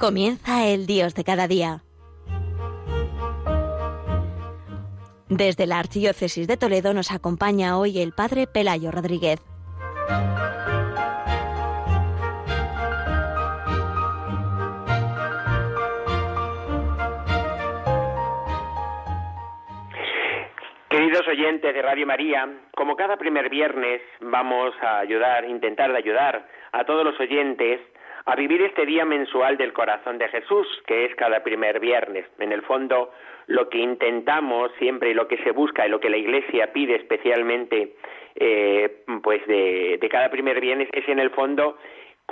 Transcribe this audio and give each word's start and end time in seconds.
Comienza 0.00 0.66
el 0.66 0.86
Dios 0.86 1.14
de 1.14 1.24
cada 1.24 1.46
día. 1.46 1.82
Desde 5.28 5.66
la 5.66 5.78
Archidiócesis 5.78 6.48
de 6.48 6.56
Toledo 6.56 6.94
nos 6.94 7.12
acompaña 7.12 7.76
hoy 7.76 8.00
el 8.00 8.12
Padre 8.12 8.46
Pelayo 8.46 8.90
Rodríguez. 8.90 9.40
Queridos 20.88 21.28
oyentes 21.28 21.74
de 21.74 21.82
Radio 21.82 22.06
María, 22.06 22.48
como 22.74 22.96
cada 22.96 23.18
primer 23.18 23.50
viernes 23.50 24.00
vamos 24.22 24.72
a 24.80 25.00
ayudar, 25.00 25.44
intentar 25.44 25.92
de 25.92 25.98
ayudar 25.98 26.48
a 26.72 26.84
todos 26.84 27.04
los 27.04 27.20
oyentes 27.20 27.80
a 28.26 28.36
vivir 28.36 28.62
este 28.62 28.86
día 28.86 29.04
mensual 29.04 29.56
del 29.56 29.72
corazón 29.72 30.18
de 30.18 30.28
Jesús, 30.28 30.66
que 30.86 31.06
es 31.06 31.14
cada 31.16 31.42
primer 31.42 31.80
viernes. 31.80 32.26
En 32.38 32.52
el 32.52 32.62
fondo, 32.62 33.12
lo 33.46 33.68
que 33.68 33.78
intentamos 33.78 34.70
siempre 34.78 35.10
y 35.10 35.14
lo 35.14 35.26
que 35.28 35.38
se 35.38 35.52
busca 35.52 35.86
y 35.86 35.90
lo 35.90 36.00
que 36.00 36.10
la 36.10 36.16
Iglesia 36.16 36.72
pide 36.72 36.96
especialmente, 36.96 37.94
eh, 38.36 39.04
pues 39.22 39.46
de, 39.46 39.98
cada 40.10 40.30
primer 40.30 40.60
viernes 40.60 40.88
es 40.92 41.08
en 41.08 41.18
el 41.18 41.30
fondo 41.30 41.78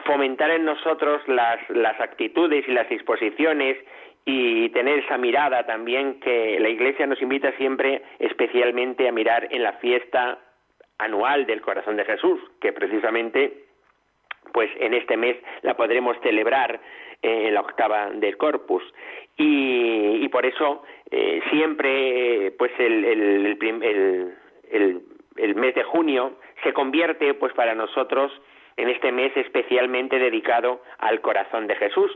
fomentar 0.04 0.50
en 0.50 0.64
nosotros 0.64 1.20
las, 1.26 1.58
las 1.70 2.00
actitudes 2.00 2.64
y 2.68 2.72
las 2.72 2.88
disposiciones 2.88 3.76
y 4.24 4.68
tener 4.70 5.00
esa 5.00 5.16
mirada 5.16 5.64
también 5.64 6.20
que 6.20 6.60
la 6.60 6.68
Iglesia 6.68 7.06
nos 7.06 7.20
invita 7.22 7.50
siempre 7.56 8.02
especialmente 8.18 9.08
a 9.08 9.12
mirar 9.12 9.48
en 9.50 9.62
la 9.62 9.72
fiesta 9.74 10.38
anual 10.98 11.46
del 11.46 11.62
corazón 11.62 11.96
de 11.96 12.04
Jesús, 12.04 12.40
que 12.60 12.72
precisamente 12.72 13.67
pues 14.52 14.70
en 14.80 14.94
este 14.94 15.16
mes 15.16 15.36
la 15.62 15.74
podremos 15.76 16.16
celebrar 16.22 16.80
en 17.22 17.54
la 17.54 17.60
octava 17.60 18.10
del 18.10 18.36
Corpus. 18.36 18.82
Y, 19.36 20.28
por 20.28 20.44
eso 20.44 20.82
eh, 21.10 21.40
siempre 21.50 22.52
pues 22.58 22.70
el, 22.78 23.04
el, 23.04 23.58
el, 24.70 25.02
el, 25.36 25.54
mes 25.54 25.74
de 25.74 25.82
junio 25.84 26.32
se 26.62 26.72
convierte 26.72 27.32
pues 27.34 27.52
para 27.54 27.74
nosotros 27.74 28.30
en 28.76 28.88
este 28.90 29.10
mes 29.10 29.34
especialmente 29.36 30.18
dedicado 30.18 30.82
al 30.98 31.20
corazón 31.22 31.66
de 31.66 31.76
Jesús 31.76 32.10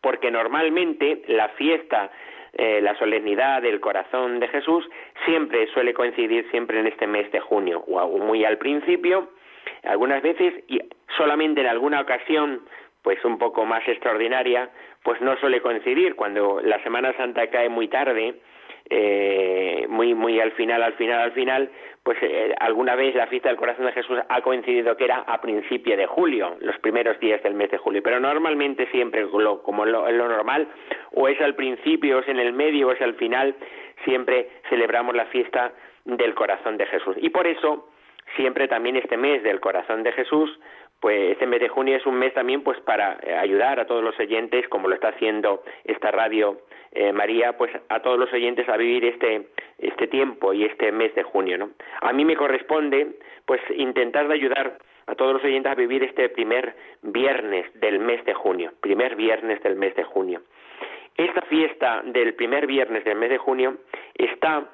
porque 0.00 0.30
normalmente 0.30 1.22
la 1.26 1.48
fiesta 1.50 2.12
eh, 2.52 2.80
la 2.80 2.96
solemnidad 2.98 3.62
del 3.62 3.80
corazón 3.80 4.38
de 4.38 4.48
Jesús 4.48 4.88
siempre 5.24 5.66
suele 5.74 5.92
coincidir 5.92 6.48
siempre 6.50 6.78
en 6.78 6.86
este 6.86 7.06
mes 7.06 7.30
de 7.32 7.40
junio 7.40 7.80
o 7.80 8.18
muy 8.18 8.44
al 8.44 8.58
principio 8.58 9.28
algunas 9.86 10.22
veces 10.22 10.54
y 10.68 10.80
solamente 11.16 11.60
en 11.60 11.66
alguna 11.66 12.00
ocasión 12.00 12.62
pues 13.02 13.24
un 13.24 13.38
poco 13.38 13.64
más 13.64 13.86
extraordinaria, 13.86 14.68
pues 15.04 15.20
no 15.20 15.36
suele 15.36 15.60
coincidir 15.60 16.16
cuando 16.16 16.60
la 16.60 16.82
Semana 16.82 17.16
Santa 17.16 17.46
cae 17.50 17.68
muy 17.68 17.86
tarde, 17.86 18.34
eh, 18.90 19.86
muy 19.88 20.12
muy 20.12 20.40
al 20.40 20.50
final, 20.52 20.82
al 20.82 20.94
final, 20.94 21.20
al 21.20 21.30
final, 21.30 21.70
pues 22.02 22.18
eh, 22.20 22.52
alguna 22.58 22.96
vez 22.96 23.14
la 23.14 23.28
fiesta 23.28 23.48
del 23.48 23.58
Corazón 23.58 23.86
de 23.86 23.92
Jesús 23.92 24.18
ha 24.28 24.40
coincidido 24.42 24.96
que 24.96 25.04
era 25.04 25.18
a 25.18 25.40
principio 25.40 25.96
de 25.96 26.06
julio, 26.06 26.56
los 26.60 26.76
primeros 26.78 27.20
días 27.20 27.40
del 27.44 27.54
mes 27.54 27.70
de 27.70 27.78
julio, 27.78 28.02
pero 28.02 28.18
normalmente 28.18 28.88
siempre 28.90 29.22
lo, 29.22 29.62
como 29.62 29.84
lo, 29.84 30.10
lo 30.10 30.28
normal, 30.28 30.66
o 31.12 31.28
es 31.28 31.40
al 31.40 31.54
principio, 31.54 32.16
o 32.16 32.20
es 32.22 32.28
en 32.28 32.40
el 32.40 32.52
medio, 32.52 32.88
o 32.88 32.92
es 32.92 33.00
al 33.02 33.14
final, 33.14 33.54
siempre 34.04 34.48
celebramos 34.68 35.14
la 35.14 35.26
fiesta 35.26 35.72
del 36.04 36.34
Corazón 36.34 36.76
de 36.76 36.86
Jesús. 36.86 37.16
Y 37.20 37.30
por 37.30 37.46
eso 37.46 37.88
siempre 38.34 38.68
también 38.68 38.96
este 38.96 39.16
mes 39.16 39.42
del 39.42 39.60
corazón 39.60 40.02
de 40.02 40.12
Jesús, 40.12 40.58
pues 41.00 41.32
este 41.32 41.46
mes 41.46 41.60
de 41.60 41.68
junio 41.68 41.96
es 41.96 42.06
un 42.06 42.16
mes 42.16 42.32
también 42.34 42.62
pues 42.62 42.80
para 42.80 43.18
eh, 43.22 43.34
ayudar 43.34 43.78
a 43.78 43.86
todos 43.86 44.02
los 44.02 44.18
oyentes, 44.18 44.66
como 44.68 44.88
lo 44.88 44.94
está 44.94 45.08
haciendo 45.08 45.62
esta 45.84 46.10
radio 46.10 46.60
eh, 46.92 47.12
María, 47.12 47.56
pues 47.56 47.70
a 47.88 48.00
todos 48.00 48.18
los 48.18 48.32
oyentes 48.32 48.68
a 48.68 48.76
vivir 48.76 49.04
este 49.04 49.48
este 49.78 50.06
tiempo 50.06 50.54
y 50.54 50.64
este 50.64 50.90
mes 50.92 51.14
de 51.14 51.22
junio, 51.22 51.58
¿no? 51.58 51.70
A 52.00 52.12
mí 52.12 52.24
me 52.24 52.36
corresponde 52.36 53.18
pues 53.44 53.60
intentar 53.76 54.26
de 54.28 54.34
ayudar 54.34 54.78
a 55.06 55.14
todos 55.14 55.34
los 55.34 55.44
oyentes 55.44 55.70
a 55.70 55.74
vivir 55.74 56.02
este 56.02 56.28
primer 56.30 56.74
viernes 57.02 57.66
del 57.78 57.98
mes 57.98 58.24
de 58.24 58.34
junio, 58.34 58.72
primer 58.80 59.14
viernes 59.14 59.62
del 59.62 59.76
mes 59.76 59.94
de 59.94 60.04
junio. 60.04 60.40
Esta 61.16 61.42
fiesta 61.42 62.02
del 62.04 62.34
primer 62.34 62.66
viernes 62.66 63.04
del 63.04 63.16
mes 63.16 63.30
de 63.30 63.38
junio 63.38 63.76
está 64.14 64.64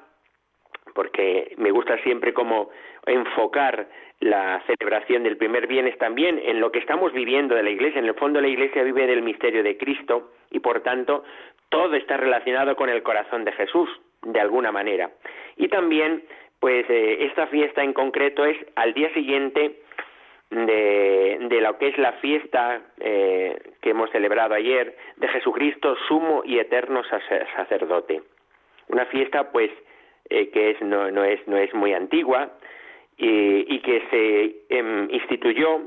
porque 0.93 1.53
me 1.57 1.71
gusta 1.71 1.97
siempre 2.03 2.33
como 2.33 2.69
enfocar 3.05 3.87
la 4.19 4.61
celebración 4.65 5.23
del 5.23 5.37
primer 5.37 5.67
viernes 5.67 5.97
también 5.97 6.39
en 6.43 6.59
lo 6.59 6.71
que 6.71 6.79
estamos 6.79 7.11
viviendo 7.11 7.55
de 7.55 7.63
la 7.63 7.69
Iglesia. 7.69 7.99
En 7.99 8.05
el 8.05 8.13
fondo 8.13 8.39
la 8.39 8.47
Iglesia 8.47 8.83
vive 8.83 9.05
del 9.07 9.21
misterio 9.21 9.63
de 9.63 9.77
Cristo 9.77 10.31
y 10.49 10.59
por 10.59 10.81
tanto 10.81 11.23
todo 11.69 11.95
está 11.95 12.17
relacionado 12.17 12.75
con 12.75 12.89
el 12.89 13.03
corazón 13.03 13.43
de 13.43 13.51
Jesús 13.51 13.89
de 14.21 14.39
alguna 14.39 14.71
manera. 14.71 15.11
Y 15.57 15.67
también 15.67 16.23
pues 16.59 16.85
eh, 16.89 17.25
esta 17.25 17.47
fiesta 17.47 17.83
en 17.83 17.91
concreto 17.91 18.45
es 18.45 18.55
al 18.75 18.93
día 18.93 19.13
siguiente 19.13 19.81
de, 20.49 21.37
de 21.49 21.61
lo 21.61 21.77
que 21.77 21.89
es 21.89 21.97
la 21.97 22.13
fiesta 22.13 22.81
eh, 22.99 23.57
que 23.81 23.89
hemos 23.89 24.09
celebrado 24.11 24.53
ayer 24.53 24.95
de 25.17 25.27
Jesucristo, 25.27 25.97
sumo 26.07 26.43
y 26.45 26.59
eterno 26.59 27.01
sacerdote. 27.57 28.21
Una 28.87 29.05
fiesta 29.07 29.51
pues 29.51 29.71
eh, 30.29 30.49
que 30.49 30.71
es, 30.71 30.81
no, 30.81 31.11
no, 31.11 31.23
es, 31.23 31.45
no 31.47 31.57
es 31.57 31.73
muy 31.73 31.93
antigua 31.93 32.51
y, 33.17 33.79
que 33.79 34.01
se 34.09 34.75
em, 34.75 35.09
instituyó 35.11 35.81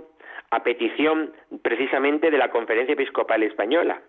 a 0.50 0.62
petición 0.62 1.32
precisamente 1.62 2.30
de 2.30 2.38
la 2.38 2.50
Conferencia 2.50 2.92
Episcopal 2.92 3.42
Española, 3.42 4.00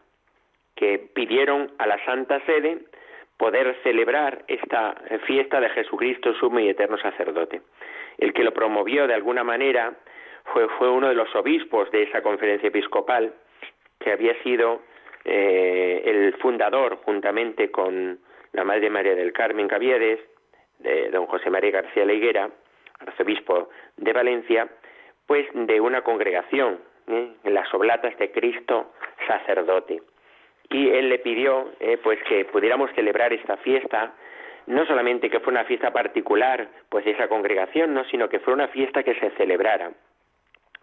que 0.75 0.99
pidieron 0.99 1.71
a 1.79 1.87
la 1.87 2.03
Santa 2.05 2.39
Sede 2.45 2.79
poder 3.37 3.75
celebrar 3.83 4.43
esta 4.47 4.95
fiesta 5.25 5.59
de 5.59 5.69
Jesucristo, 5.69 6.33
sumo 6.35 6.59
y 6.59 6.69
eterno 6.69 6.97
sacerdote. 6.97 7.61
El 8.17 8.33
que 8.33 8.43
lo 8.43 8.53
promovió 8.53 9.07
de 9.07 9.13
alguna 9.13 9.43
manera 9.43 9.93
fue, 10.53 10.67
fue 10.77 10.89
uno 10.89 11.07
de 11.09 11.15
los 11.15 11.33
obispos 11.35 11.89
de 11.91 12.03
esa 12.03 12.21
conferencia 12.21 12.67
episcopal, 12.67 13.33
que 13.99 14.11
había 14.11 14.41
sido 14.43 14.81
eh, 15.25 16.01
el 16.05 16.33
fundador, 16.35 16.97
juntamente 17.03 17.69
con 17.69 18.19
la 18.57 18.63
Madre 18.63 18.89
María 18.89 19.13
del 19.13 19.33
Carmen 19.33 19.67
Caviedes, 19.67 20.19
de 20.79 21.11
don 21.11 21.27
José 21.27 21.51
María 21.51 21.69
García 21.69 22.03
Leiguera, 22.05 22.49
arzobispo 22.99 23.69
de 23.97 24.11
Valencia, 24.11 24.67
pues 25.27 25.45
de 25.53 25.79
una 25.79 26.01
congregación, 26.01 26.79
¿eh? 27.07 27.33
en 27.43 27.53
las 27.53 27.71
oblatas 27.71 28.17
de 28.17 28.31
Cristo 28.31 28.93
sacerdote. 29.27 30.01
Y 30.69 30.89
él 30.89 31.07
le 31.09 31.19
pidió 31.19 31.71
eh, 31.79 31.99
pues 32.03 32.17
que 32.23 32.45
pudiéramos 32.45 32.89
celebrar 32.95 33.31
esta 33.31 33.57
fiesta, 33.57 34.13
no 34.65 34.87
solamente 34.87 35.29
que 35.29 35.39
fue 35.39 35.53
una 35.53 35.65
fiesta 35.65 35.93
particular 35.93 36.67
pues 36.89 37.05
de 37.05 37.11
esa 37.11 37.27
congregación, 37.27 37.93
no, 37.93 38.05
sino 38.05 38.27
que 38.27 38.39
fue 38.39 38.55
una 38.55 38.69
fiesta 38.69 39.03
que 39.03 39.13
se 39.19 39.29
celebrara 39.37 39.91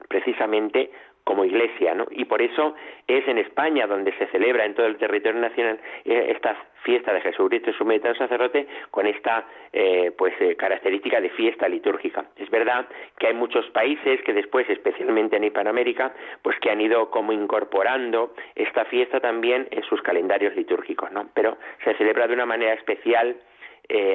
precisamente 0.08 0.90
como 1.24 1.44
iglesia, 1.44 1.94
¿no? 1.94 2.06
Y 2.10 2.26
por 2.26 2.42
eso 2.42 2.74
es 3.08 3.26
en 3.26 3.38
España 3.38 3.86
donde 3.86 4.12
se 4.18 4.26
celebra 4.26 4.66
en 4.66 4.74
todo 4.74 4.86
el 4.86 4.96
territorio 4.96 5.40
nacional 5.40 5.80
eh, 6.04 6.32
esta 6.36 6.54
fiesta 6.82 7.14
de 7.14 7.22
Jesucristo 7.22 7.72
su 7.72 7.84
meditado 7.86 8.14
sacerdote 8.14 8.66
con 8.90 9.06
esta 9.06 9.46
eh, 9.72 10.12
pues 10.16 10.34
eh, 10.40 10.54
característica 10.54 11.22
de 11.22 11.30
fiesta 11.30 11.66
litúrgica. 11.66 12.26
Es 12.36 12.50
verdad 12.50 12.86
que 13.18 13.28
hay 13.28 13.34
muchos 13.34 13.64
países 13.70 14.20
que 14.22 14.34
después, 14.34 14.68
especialmente 14.68 15.36
en 15.36 15.44
Hispanoamérica, 15.44 16.12
pues 16.42 16.58
que 16.60 16.70
han 16.70 16.82
ido 16.82 17.10
como 17.10 17.32
incorporando 17.32 18.34
esta 18.54 18.84
fiesta 18.84 19.18
también 19.18 19.66
en 19.70 19.82
sus 19.84 20.02
calendarios 20.02 20.54
litúrgicos, 20.54 21.10
¿no? 21.10 21.30
Pero 21.32 21.56
se 21.84 21.94
celebra 21.94 22.26
de 22.26 22.34
una 22.34 22.46
manera 22.46 22.74
especial 22.74 23.36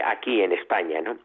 aquí 0.03 0.41
en 0.41 0.51
España, 0.51 0.99
¿no? 0.99 1.19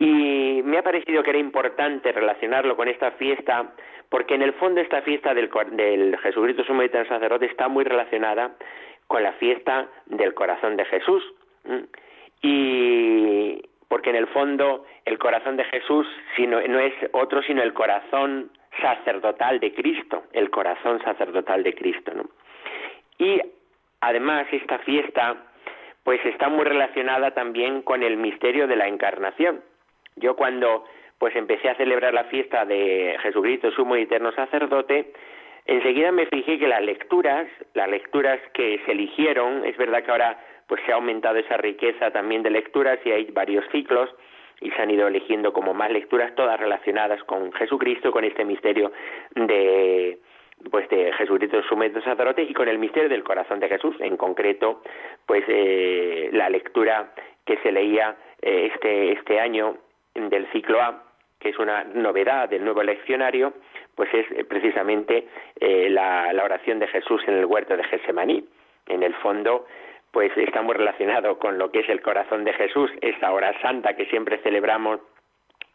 Y 0.00 0.62
me 0.64 0.78
ha 0.78 0.82
parecido 0.82 1.22
que 1.22 1.30
era 1.30 1.38
importante 1.38 2.10
relacionarlo 2.10 2.74
con 2.74 2.88
esta 2.88 3.12
fiesta 3.12 3.74
porque 4.08 4.34
en 4.34 4.42
el 4.42 4.54
fondo 4.54 4.80
esta 4.80 5.02
fiesta 5.02 5.34
del, 5.34 5.50
del 5.72 6.18
Jesucristo 6.18 6.64
Sumo 6.64 6.82
y 6.82 6.88
Sacerdote 6.88 7.46
está 7.46 7.68
muy 7.68 7.84
relacionada 7.84 8.56
con 9.06 9.22
la 9.22 9.32
fiesta 9.34 9.88
del 10.06 10.34
corazón 10.34 10.76
de 10.76 10.86
Jesús. 10.86 11.22
Y 12.42 13.62
porque 13.88 14.10
en 14.10 14.16
el 14.16 14.26
fondo 14.28 14.86
el 15.04 15.18
corazón 15.18 15.56
de 15.56 15.64
Jesús 15.64 16.06
no 16.38 16.58
es 16.58 16.94
otro 17.12 17.42
sino 17.42 17.62
el 17.62 17.74
corazón 17.74 18.50
sacerdotal 18.80 19.60
de 19.60 19.74
Cristo, 19.74 20.24
el 20.32 20.48
corazón 20.48 21.00
sacerdotal 21.02 21.62
de 21.62 21.74
Cristo. 21.74 22.12
Y 23.18 23.38
además 24.00 24.46
esta 24.50 24.78
fiesta 24.78 25.36
pues 26.04 26.24
está 26.24 26.48
muy 26.48 26.64
relacionada 26.64 27.32
también 27.32 27.82
con 27.82 28.02
el 28.02 28.16
misterio 28.16 28.66
de 28.66 28.76
la 28.76 28.88
encarnación. 28.88 29.62
Yo 30.20 30.36
cuando 30.36 30.84
pues 31.18 31.36
empecé 31.36 31.68
a 31.68 31.74
celebrar 31.74 32.14
la 32.14 32.24
fiesta 32.24 32.64
de 32.64 33.16
Jesucristo, 33.22 33.70
sumo 33.72 33.96
y 33.96 34.02
eterno 34.02 34.32
sacerdote, 34.32 35.12
enseguida 35.66 36.12
me 36.12 36.26
fijé 36.26 36.58
que 36.58 36.66
las 36.66 36.82
lecturas, 36.82 37.46
las 37.74 37.88
lecturas 37.90 38.40
que 38.54 38.80
se 38.86 38.92
eligieron, 38.92 39.64
es 39.66 39.76
verdad 39.76 40.02
que 40.02 40.10
ahora 40.10 40.38
pues 40.66 40.80
se 40.86 40.92
ha 40.92 40.94
aumentado 40.94 41.36
esa 41.36 41.56
riqueza 41.56 42.10
también 42.10 42.42
de 42.42 42.50
lecturas 42.50 42.98
y 43.04 43.10
hay 43.10 43.24
varios 43.32 43.64
ciclos 43.70 44.08
y 44.60 44.70
se 44.70 44.80
han 44.80 44.90
ido 44.90 45.08
eligiendo 45.08 45.52
como 45.52 45.74
más 45.74 45.90
lecturas 45.90 46.34
todas 46.34 46.58
relacionadas 46.58 47.22
con 47.24 47.52
Jesucristo, 47.52 48.12
con 48.12 48.24
este 48.24 48.44
misterio 48.44 48.92
de 49.34 50.18
pues 50.70 50.88
de 50.90 51.12
Jesucristo 51.14 51.62
su 51.62 51.76
método 51.76 52.02
sacerdote 52.02 52.42
y 52.42 52.52
con 52.52 52.68
el 52.68 52.78
misterio 52.78 53.08
del 53.08 53.24
corazón 53.24 53.60
de 53.60 53.68
Jesús, 53.68 53.96
en 54.00 54.16
concreto, 54.16 54.82
pues 55.24 55.42
eh, 55.48 56.28
la 56.32 56.50
lectura 56.50 57.12
que 57.46 57.56
se 57.58 57.72
leía 57.72 58.16
eh, 58.42 58.70
este, 58.72 59.12
este 59.12 59.40
año 59.40 59.78
del 60.14 60.46
ciclo 60.52 60.80
A, 60.80 61.04
que 61.38 61.50
es 61.50 61.58
una 61.58 61.84
novedad 61.84 62.48
del 62.48 62.64
nuevo 62.64 62.82
leccionario, 62.82 63.54
pues 63.94 64.12
es 64.12 64.26
eh, 64.32 64.44
precisamente 64.44 65.26
la, 65.60 66.32
la, 66.32 66.44
oración 66.44 66.78
de 66.78 66.86
Jesús 66.88 67.22
en 67.26 67.34
el 67.34 67.44
huerto 67.44 67.76
de 67.76 67.84
Getsemaní. 67.84 68.44
En 68.86 69.02
el 69.02 69.14
fondo, 69.14 69.66
pues 70.10 70.36
está 70.36 70.62
muy 70.62 70.74
relacionado 70.74 71.38
con 71.38 71.58
lo 71.58 71.70
que 71.70 71.80
es 71.80 71.88
el 71.88 72.02
corazón 72.02 72.44
de 72.44 72.52
Jesús, 72.54 72.90
esta 73.00 73.32
hora 73.32 73.54
santa 73.60 73.94
que 73.94 74.06
siempre 74.06 74.38
celebramos 74.38 75.00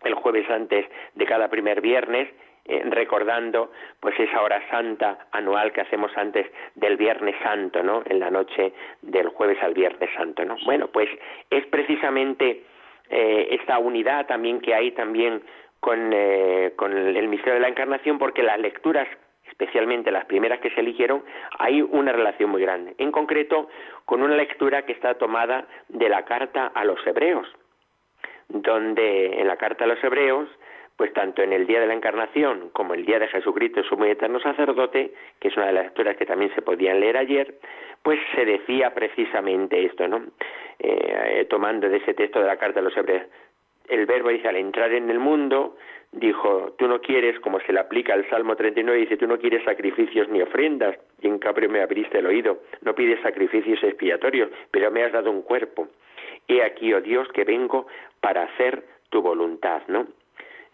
el 0.04 0.14
jueves 0.14 0.50
antes 0.50 0.86
de 1.16 1.26
cada 1.26 1.50
primer 1.50 1.82
viernes, 1.82 2.30
eh, 2.68 2.82
recordando 2.86 3.72
pues 4.00 4.20
esa 4.20 4.42
hora 4.42 4.62
santa 4.70 5.28
anual 5.32 5.72
que 5.72 5.82
hacemos 5.82 6.12
antes 6.16 6.48
del 6.76 6.98
Viernes 6.98 7.36
Santo, 7.44 7.84
¿no? 7.84 8.04
En 8.06 8.20
la 8.20 8.32
noche 8.32 8.74
del 9.02 9.30
jueves 9.30 9.62
al 9.62 9.74
Viernes 9.74 10.10
Santo, 10.16 10.44
¿no? 10.46 10.58
Bueno, 10.66 10.88
pues 10.88 11.10
es 11.50 11.66
precisamente 11.68 12.64
eh, 13.10 13.48
esta 13.52 13.80
unidad 13.80 14.26
también 14.28 14.62
que 14.62 14.74
hay 14.74 14.92
también 14.92 15.42
con, 15.80 16.12
eh, 16.14 16.74
con 16.76 16.92
el 16.96 17.28
misterio 17.28 17.56
de 17.56 17.60
la 17.60 17.70
Encarnación, 17.70 18.18
porque 18.18 18.44
las 18.44 18.60
lecturas 18.60 19.08
especialmente 19.48 20.12
las 20.12 20.26
primeras 20.26 20.60
que 20.60 20.70
se 20.72 20.82
eligieron, 20.82 21.24
hay 21.60 21.82
una 21.82 22.12
relación 22.12 22.50
muy 22.50 22.62
grande. 22.62 22.94
En 22.98 23.12
concreto, 23.12 23.70
con 24.04 24.22
una 24.22 24.36
lectura 24.36 24.82
que 24.82 24.92
está 24.92 25.14
tomada 25.14 25.66
de 25.88 26.10
la 26.10 26.26
carta 26.26 26.68
a 26.68 26.84
los 26.84 27.00
hebreos, 27.08 27.48
donde 28.50 29.40
en 29.40 29.48
la 29.48 29.56
carta 29.56 29.86
a 29.86 29.88
los 29.88 30.04
hebreos, 30.04 30.50
pues 30.98 31.12
tanto 31.14 31.42
en 31.42 31.52
el 31.52 31.68
día 31.68 31.80
de 31.80 31.88
la 31.88 31.94
encarnación 31.94 32.70
como 32.72 32.94
el 32.94 33.06
día 33.06 33.20
de 33.20 33.28
Jesucristo, 33.28 33.84
su 33.84 33.98
muy 33.98 34.10
eterno 34.10 34.40
sacerdote, 34.40 35.14
que 35.40 35.50
es 35.50 35.58
una 35.58 35.68
de 35.68 35.74
las 35.74 35.86
lecturas 35.86 36.16
que 36.16 36.26
también 36.26 36.54
se 36.56 36.62
podían 36.62 37.00
leer 37.00 37.18
ayer, 37.18 37.56
pues 38.02 38.20
se 38.34 38.46
decía 38.46 38.94
precisamente 38.94 39.86
esto, 39.86 40.08
¿no? 40.08 40.24
Eh, 40.80 41.46
tomando 41.50 41.90
de 41.90 41.98
ese 41.98 42.14
texto 42.14 42.40
de 42.40 42.48
la 42.48 42.58
carta 42.58 42.80
a 42.80 42.84
los 42.84 42.96
hebreos, 42.96 43.24
el 43.88 44.06
verbo 44.06 44.30
dice 44.30 44.48
al 44.48 44.56
entrar 44.56 44.92
en 44.94 45.10
el 45.10 45.20
mundo, 45.20 45.78
dijo, 46.12 46.74
tú 46.78 46.88
no 46.88 47.02
quieres, 47.02 47.40
como 47.40 47.60
se 47.60 47.74
le 47.74 47.80
aplica 47.80 48.14
al 48.14 48.28
Salmo 48.30 48.56
39, 48.56 49.00
dice, 49.02 49.18
tú 49.18 49.28
no 49.28 49.38
quieres 49.38 49.64
sacrificios 49.64 50.28
ni 50.30 50.42
ofrendas, 50.42 50.98
y 51.22 51.28
en 51.28 51.40
cambio 51.40 51.70
me 51.70 51.82
abriste 51.82 52.20
el 52.20 52.26
oído, 52.26 52.62
no 52.82 52.96
pides 52.96 53.22
sacrificios 53.22 53.84
expiatorios, 53.84 54.50
pero 54.72 54.92
me 54.92 55.04
has 55.04 55.12
dado 55.12 55.30
un 55.30 55.42
cuerpo. 55.42 55.88
He 56.48 56.64
aquí, 56.64 56.94
oh 56.94 57.02
Dios, 57.02 57.28
que 57.30 57.44
vengo 57.44 57.88
para 58.22 58.44
hacer 58.44 58.84
tu 59.10 59.22
voluntad, 59.22 59.82
¿no? 59.88 60.08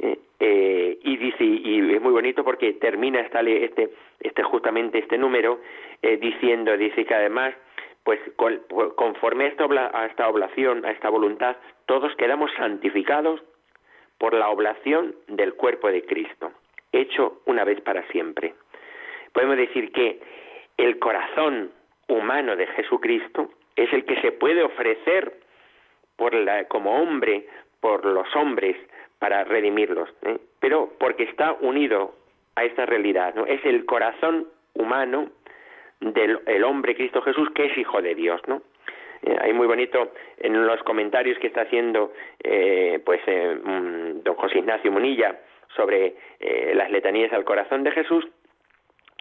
Eh, 0.04 0.18
eh, 0.40 0.98
y 1.04 1.18
dice 1.18 1.44
y 1.44 1.94
es 1.94 2.02
muy 2.02 2.12
bonito 2.12 2.44
porque 2.44 2.74
termina 2.74 3.20
esta, 3.20 3.42
este 3.42 3.92
este 4.20 4.42
justamente 4.42 4.98
este 4.98 5.16
número 5.16 5.60
eh, 6.02 6.18
diciendo 6.18 6.76
dice 6.76 7.06
que 7.06 7.14
además 7.14 7.54
pues 8.04 8.20
conforme 8.96 9.46
a 9.46 9.48
esta, 9.50 9.66
a 9.94 10.06
esta 10.08 10.28
oblación 10.28 10.84
a 10.86 10.92
esta 10.92 11.10
voluntad 11.10 11.56
todos 11.86 12.16
quedamos 12.16 12.50
santificados 12.58 13.44
por 14.18 14.34
la 14.34 14.50
oblación 14.50 15.14
del 15.28 15.54
cuerpo 15.54 15.88
de 15.90 16.04
Cristo 16.04 16.52
hecho 16.92 17.42
una 17.46 17.64
vez 17.64 17.80
para 17.82 18.04
siempre. 18.08 18.54
Podemos 19.34 19.58
decir 19.58 19.92
que 19.92 20.20
el 20.78 21.00
corazón 21.00 21.72
humano 22.08 22.56
de 22.56 22.68
Jesucristo 22.68 23.52
es 23.76 23.92
el 23.94 24.06
que 24.06 24.20
se 24.22 24.32
puede 24.32 24.64
ofrecer 24.64 25.34
por 26.16 26.34
la, 26.34 26.66
como 26.66 27.02
hombre 27.02 27.48
por 27.80 28.06
los 28.06 28.28
hombres 28.36 28.76
para 29.22 29.44
redimirlos, 29.44 30.10
¿eh? 30.24 30.40
pero 30.60 30.94
porque 31.00 31.26
está 31.26 31.54
unido 31.62 32.16
a 32.56 32.64
esta 32.64 32.88
realidad, 32.88 33.36
¿no? 33.36 33.46
Es 33.46 33.64
el 33.66 33.86
corazón 33.86 34.48
humano 34.74 35.30
del 36.00 36.64
hombre 36.64 36.96
Cristo 36.96 37.22
Jesús 37.22 37.48
que 37.54 37.66
es 37.66 37.78
hijo 37.78 38.02
de 38.02 38.16
Dios, 38.16 38.42
¿no? 38.48 38.64
Eh, 39.22 39.38
hay 39.40 39.54
muy 39.54 39.68
bonito 39.68 40.12
en 40.40 40.66
los 40.66 40.82
comentarios 40.82 41.38
que 41.38 41.46
está 41.46 41.62
haciendo 41.62 42.14
eh, 42.44 43.00
pues 43.06 43.22
mm, 43.28 44.24
don 44.24 44.34
José 44.38 44.58
Ignacio 44.58 44.92
Munilla 44.92 45.40
sobre 45.76 46.16
las 46.74 46.90
letanías 46.90 47.32
al 47.32 47.46
corazón 47.46 47.84
de 47.84 47.92
Jesús 47.92 48.28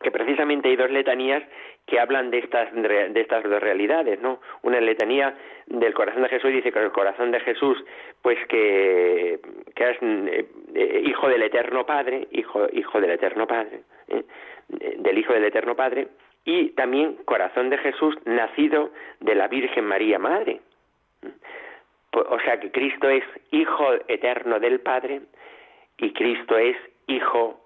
que 0.01 0.11
precisamente 0.11 0.69
hay 0.69 0.77
dos 0.77 0.91
letanías 0.91 1.43
que 1.87 2.01
hablan 2.01 2.31
de 2.31 2.39
estas 2.39 2.73
de 2.73 3.21
estas 3.21 3.43
dos 3.45 3.61
realidades, 3.61 4.21
¿no? 4.21 4.41
Una 4.63 4.81
letanía 4.81 5.35
del 5.67 5.93
corazón 5.93 6.23
de 6.23 6.29
Jesús 6.29 6.53
dice 6.53 6.73
que 6.73 6.79
el 6.79 6.93
corazón 6.93 7.31
de 7.31 7.41
Jesús, 7.41 7.83
pues 8.23 8.39
que, 8.49 9.41
que 9.75 9.91
es 9.91 9.99
eh, 10.01 11.03
hijo 11.05 11.29
del 11.29 11.43
eterno 11.43 11.85
Padre, 11.85 12.29
hijo 12.31 12.67
hijo 12.73 13.01
del 13.01 13.11
eterno 13.11 13.47
Padre, 13.47 13.83
¿eh? 14.09 14.25
del 14.69 15.19
hijo 15.19 15.33
del 15.33 15.45
eterno 15.45 15.75
Padre, 15.75 16.09
y 16.45 16.71
también 16.71 17.17
corazón 17.25 17.69
de 17.71 17.79
Jesús 17.79 18.17
nacido 18.25 18.91
de 19.21 19.35
la 19.35 19.49
Virgen 19.49 19.85
María 19.85 20.19
Madre. 20.19 20.61
O 22.13 22.41
sea 22.41 22.59
que 22.59 22.71
Cristo 22.71 23.09
es 23.09 23.25
hijo 23.51 23.93
eterno 24.09 24.59
del 24.59 24.81
Padre 24.81 25.21
y 25.99 26.13
Cristo 26.13 26.57
es 26.57 26.77
hijo 27.07 27.61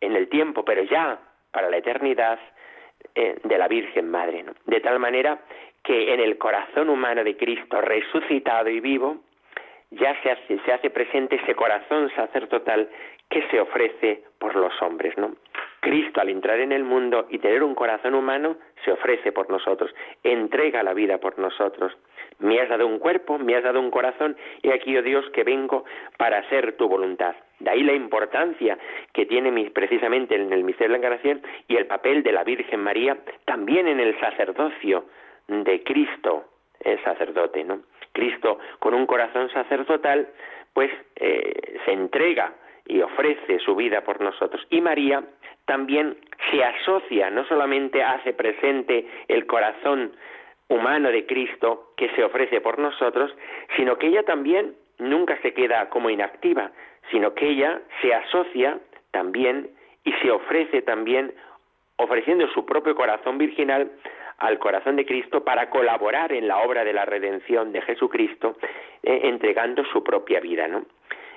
en 0.00 0.16
el 0.16 0.28
tiempo, 0.28 0.64
pero 0.64 0.82
ya 0.84 1.18
para 1.54 1.70
la 1.70 1.78
eternidad 1.78 2.38
eh, 3.14 3.38
de 3.44 3.58
la 3.58 3.68
Virgen 3.68 4.10
Madre. 4.10 4.44
De 4.66 4.80
tal 4.80 4.98
manera 4.98 5.38
que 5.82 6.12
en 6.12 6.20
el 6.20 6.36
corazón 6.36 6.90
humano 6.90 7.22
de 7.22 7.36
Cristo 7.36 7.80
resucitado 7.80 8.68
y 8.68 8.80
vivo, 8.80 9.18
ya 9.90 10.20
se 10.22 10.32
hace, 10.32 10.58
se 10.64 10.72
hace 10.72 10.90
presente 10.90 11.36
ese 11.36 11.54
corazón 11.54 12.10
sacerdotal 12.16 12.90
que 13.30 13.46
se 13.48 13.60
ofrece 13.60 14.24
por 14.38 14.56
los 14.56 14.72
hombres, 14.82 15.16
¿no? 15.16 15.36
Cristo 15.80 16.20
al 16.20 16.30
entrar 16.30 16.58
en 16.60 16.72
el 16.72 16.82
mundo 16.82 17.26
y 17.28 17.38
tener 17.38 17.62
un 17.62 17.74
corazón 17.74 18.14
humano 18.14 18.56
se 18.84 18.90
ofrece 18.90 19.32
por 19.32 19.50
nosotros, 19.50 19.94
entrega 20.22 20.82
la 20.82 20.94
vida 20.94 21.18
por 21.18 21.38
nosotros. 21.38 21.96
Me 22.38 22.60
has 22.60 22.68
dado 22.68 22.86
un 22.86 22.98
cuerpo, 22.98 23.38
me 23.38 23.54
has 23.54 23.62
dado 23.62 23.80
un 23.80 23.90
corazón 23.90 24.36
y 24.62 24.70
aquí, 24.70 24.96
oh 24.96 25.02
Dios, 25.02 25.28
que 25.30 25.44
vengo 25.44 25.84
para 26.16 26.38
hacer 26.38 26.76
tu 26.76 26.88
voluntad. 26.88 27.36
De 27.60 27.70
ahí 27.70 27.82
la 27.82 27.94
importancia 27.94 28.78
que 29.12 29.26
tiene 29.26 29.70
precisamente 29.70 30.34
en 30.34 30.52
el 30.52 30.64
misterio 30.64 30.92
de 30.92 30.98
la 31.00 31.06
encarnación 31.06 31.42
y 31.68 31.76
el 31.76 31.86
papel 31.86 32.22
de 32.22 32.32
la 32.32 32.44
Virgen 32.44 32.80
María 32.80 33.16
también 33.44 33.88
en 33.88 34.00
el 34.00 34.18
sacerdocio 34.20 35.06
de 35.48 35.82
Cristo, 35.82 36.44
el 36.80 37.02
sacerdote, 37.04 37.64
¿no? 37.64 37.80
Cristo 38.12 38.58
con 38.78 38.94
un 38.94 39.06
corazón 39.06 39.50
sacerdotal, 39.50 40.28
pues 40.72 40.90
eh, 41.16 41.78
se 41.84 41.92
entrega 41.92 42.52
y 42.86 43.00
ofrece 43.00 43.58
su 43.60 43.74
vida 43.74 44.02
por 44.02 44.20
nosotros. 44.20 44.66
Y 44.70 44.80
María 44.80 45.22
también 45.64 46.16
se 46.50 46.62
asocia, 46.62 47.30
no 47.30 47.44
solamente 47.46 48.02
hace 48.02 48.32
presente 48.32 49.06
el 49.28 49.46
corazón 49.46 50.12
humano 50.68 51.10
de 51.10 51.26
Cristo 51.26 51.92
que 51.96 52.08
se 52.10 52.24
ofrece 52.24 52.60
por 52.60 52.78
nosotros, 52.78 53.34
sino 53.76 53.96
que 53.96 54.08
ella 54.08 54.22
también 54.24 54.74
nunca 54.98 55.38
se 55.42 55.52
queda 55.52 55.88
como 55.88 56.10
inactiva, 56.10 56.70
sino 57.10 57.34
que 57.34 57.48
ella 57.48 57.80
se 58.00 58.14
asocia 58.14 58.78
también 59.10 59.70
y 60.04 60.12
se 60.14 60.30
ofrece 60.30 60.82
también 60.82 61.32
ofreciendo 61.96 62.48
su 62.48 62.64
propio 62.64 62.94
corazón 62.94 63.38
virginal 63.38 63.90
al 64.38 64.58
corazón 64.58 64.96
de 64.96 65.06
Cristo 65.06 65.44
para 65.44 65.70
colaborar 65.70 66.32
en 66.32 66.48
la 66.48 66.58
obra 66.58 66.84
de 66.84 66.92
la 66.92 67.04
redención 67.04 67.72
de 67.72 67.80
Jesucristo, 67.82 68.56
eh, 69.02 69.20
entregando 69.24 69.84
su 69.86 70.02
propia 70.02 70.40
vida, 70.40 70.66
¿no? 70.66 70.84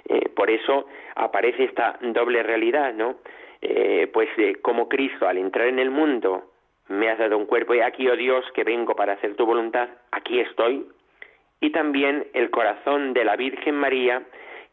Eh, 0.10 0.30
por 0.30 0.50
eso 0.50 0.88
aparece 1.16 1.66
esta 1.66 1.98
doble 2.02 2.42
realidad, 2.44 2.94
¿no? 2.94 3.18
Eh, 3.62 4.10
pues 4.14 4.30
como 4.62 4.88
Cristo 4.88 5.28
al 5.28 5.38
entrar 5.38 5.68
en 5.68 5.80
el 5.80 5.90
mundo 5.90 6.52
me 6.90 7.10
has 7.10 7.18
dado 7.18 7.38
un 7.38 7.46
cuerpo 7.46 7.74
y 7.74 7.82
aquí, 7.82 8.08
oh 8.08 8.16
Dios, 8.16 8.46
que 8.54 8.64
vengo 8.64 8.96
para 8.96 9.14
hacer 9.14 9.36
tu 9.36 9.46
voluntad, 9.46 9.90
aquí 10.12 10.40
estoy. 10.40 10.86
Y 11.60 11.72
también 11.72 12.28
el 12.34 12.50
corazón 12.50 13.14
de 13.14 13.26
la 13.26 13.36
Virgen 13.36 13.76
María, 13.76 14.22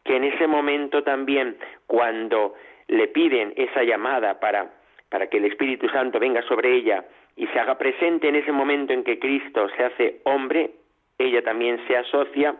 que 0.05 0.15
en 0.15 0.23
ese 0.23 0.47
momento 0.47 1.03
también, 1.03 1.57
cuando 1.87 2.53
le 2.87 3.07
piden 3.07 3.53
esa 3.57 3.83
llamada 3.83 4.39
para, 4.39 4.71
para 5.09 5.27
que 5.27 5.37
el 5.37 5.45
Espíritu 5.45 5.89
Santo 5.89 6.19
venga 6.19 6.41
sobre 6.43 6.73
ella 6.73 7.03
y 7.35 7.47
se 7.47 7.59
haga 7.59 7.77
presente 7.77 8.29
en 8.29 8.35
ese 8.35 8.51
momento 8.51 8.93
en 8.93 9.03
que 9.03 9.19
Cristo 9.19 9.67
se 9.75 9.83
hace 9.83 10.21
hombre, 10.23 10.71
ella 11.17 11.41
también 11.41 11.81
se 11.87 11.97
asocia 11.97 12.55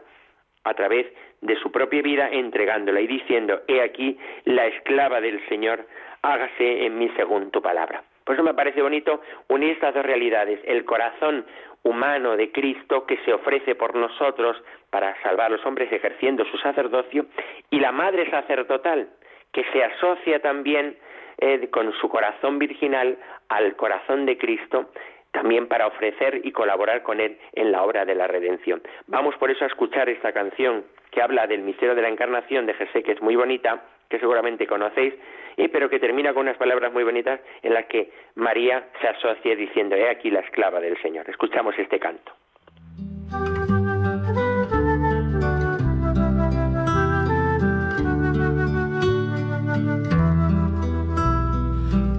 a 0.63 0.73
través 0.73 1.05
de 1.41 1.55
su 1.57 1.71
propia 1.71 2.01
vida 2.01 2.29
entregándola 2.29 2.99
y 2.99 3.07
diciendo, 3.07 3.61
he 3.67 3.81
aquí 3.81 4.17
la 4.45 4.65
esclava 4.65 5.21
del 5.21 5.39
Señor, 5.47 5.85
hágase 6.23 6.85
en 6.85 6.97
mí 6.97 7.11
según 7.15 7.51
tu 7.51 7.61
palabra. 7.61 8.03
Por 8.23 8.33
eso 8.35 8.43
me 8.43 8.55
parece 8.55 8.81
bonito 8.81 9.21
unir 9.49 9.73
estas 9.73 9.93
dos 9.93 10.03
realidades, 10.03 10.59
el 10.65 10.83
corazón 10.83 11.45
humano 11.85 12.35
de 12.35 12.51
Cristo 12.51 13.05
que 13.05 13.17
se 13.23 13.33
ofrece 13.33 13.75
por 13.75 13.95
nosotros 13.95 14.61
para 14.89 15.15
salvar 15.21 15.47
a 15.47 15.55
los 15.55 15.65
hombres 15.65 15.91
ejerciendo 15.91 16.43
su 16.45 16.57
sacerdocio 16.57 17.27
y 17.69 17.79
la 17.79 17.91
madre 17.91 18.29
sacerdotal 18.29 19.07
que 19.53 19.63
se 19.71 19.83
asocia 19.83 20.41
también 20.41 20.97
eh, 21.37 21.69
con 21.69 21.93
su 21.93 22.09
corazón 22.09 22.59
virginal 22.59 23.17
al 23.49 23.75
corazón 23.75 24.25
de 24.25 24.37
Cristo 24.37 24.89
también 25.31 25.67
para 25.67 25.87
ofrecer 25.87 26.41
y 26.43 26.51
colaborar 26.51 27.03
con 27.03 27.19
Él 27.19 27.37
en 27.53 27.71
la 27.71 27.83
obra 27.83 28.05
de 28.05 28.15
la 28.15 28.25
redención. 28.25 28.81
Vamos 29.07 29.35
por 29.35 29.51
eso 29.51 29.65
a 29.65 29.67
escuchar 29.67 30.09
esta 30.09 30.31
canción 30.31 30.85
que 31.11 31.21
habla 31.21 31.45
del 31.45 31.61
misterio 31.61 31.93
de 31.93 32.01
la 32.01 32.09
encarnación 32.09 32.65
de 32.65 32.73
Jesús, 32.73 33.03
que 33.03 33.11
es 33.11 33.21
muy 33.21 33.35
bonita, 33.35 33.83
que 34.09 34.17
seguramente 34.17 34.65
conocéis, 34.65 35.13
y, 35.57 35.67
pero 35.67 35.89
que 35.89 35.99
termina 35.99 36.33
con 36.33 36.43
unas 36.43 36.57
palabras 36.57 36.91
muy 36.91 37.03
bonitas 37.03 37.39
en 37.61 37.73
las 37.73 37.85
que 37.85 38.11
María 38.35 38.87
se 39.01 39.07
asocia 39.07 39.55
diciendo, 39.55 39.95
he 39.95 40.09
aquí 40.09 40.29
la 40.29 40.41
esclava 40.41 40.79
del 40.79 40.99
Señor. 41.01 41.29
Escuchamos 41.29 41.77
este 41.77 41.99
canto. 41.99 42.31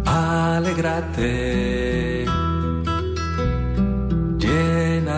Alégrate 0.07 1.77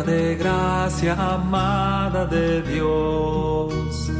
de 0.02 0.36
gracia, 0.36 1.14
amada 1.14 2.26
de 2.26 2.62
Dios, 2.62 4.10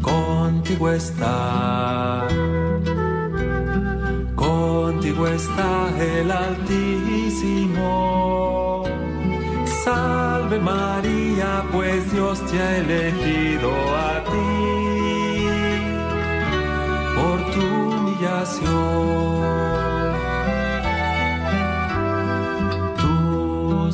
contigo 0.00 0.90
está. 0.90 2.26
Contigo 5.08 5.26
el 5.98 6.30
Altísimo. 6.30 7.72
Salve 9.82 10.58
María, 10.58 11.64
pues 11.72 12.12
Dios 12.12 12.44
te 12.44 12.60
ha 12.60 12.76
elegido 12.76 13.70
a 13.96 14.22
ti 14.24 15.48
por 17.16 17.38
tu 17.52 17.60
humillación. 17.62 18.68
Un 23.00 23.92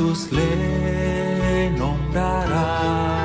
Jesús 0.00 0.32
le 0.32 1.70
nombrarás. 1.76 3.19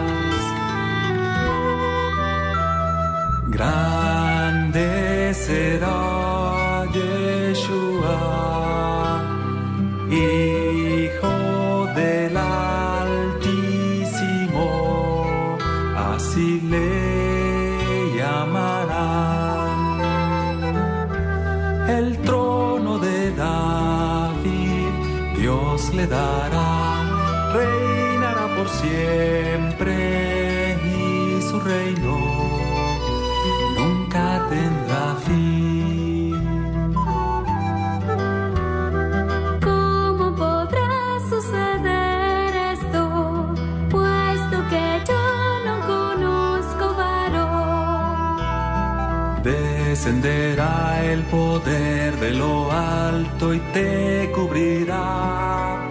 Descenderá 49.96 51.06
el 51.06 51.22
poder 51.24 52.20
de 52.20 52.32
lo 52.32 52.70
alto 52.70 53.54
y 53.54 53.60
te 53.72 54.30
cubrirá 54.36 55.90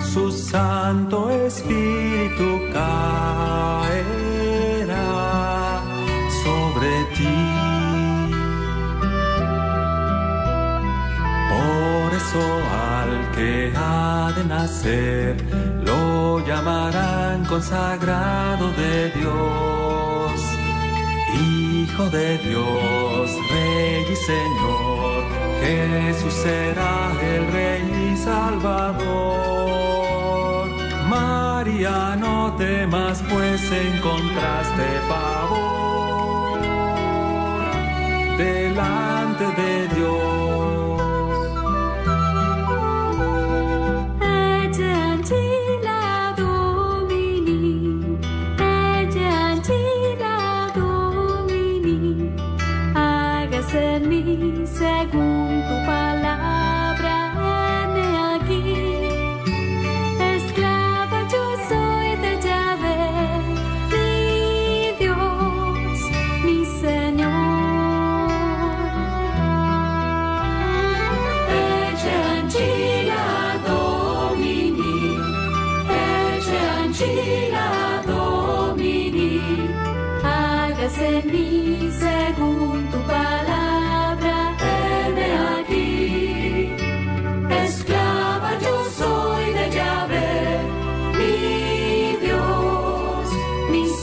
su 0.00 0.30
Santo 0.30 1.30
Espíritu 1.30 2.60
caerá 2.74 3.00
sobre 6.44 6.92
ti. 7.16 7.38
Por 11.48 12.08
eso 12.20 12.44
al 13.00 13.12
que 13.34 13.72
ha 13.74 14.30
de 14.36 14.44
nacer 14.44 15.36
lo 15.86 16.46
llamarán 16.46 17.46
consagrado 17.46 18.70
de 18.72 19.08
Dios, 19.12 19.67
De 21.98 22.38
Dios, 22.38 23.30
Rey 23.50 24.06
y 24.08 24.16
Señor. 24.16 25.24
Jesús 25.60 26.32
será 26.32 27.10
el 27.20 27.52
Rey 27.52 28.12
y 28.12 28.16
Salvador. 28.16 29.48
María, 31.08 32.14
no 32.16 32.54
temas, 32.56 33.20
pues 33.28 33.60
encontraste 33.72 34.86
favor 35.08 36.60
delante 38.38 39.44
de 39.60 39.88
Dios. 39.96 40.67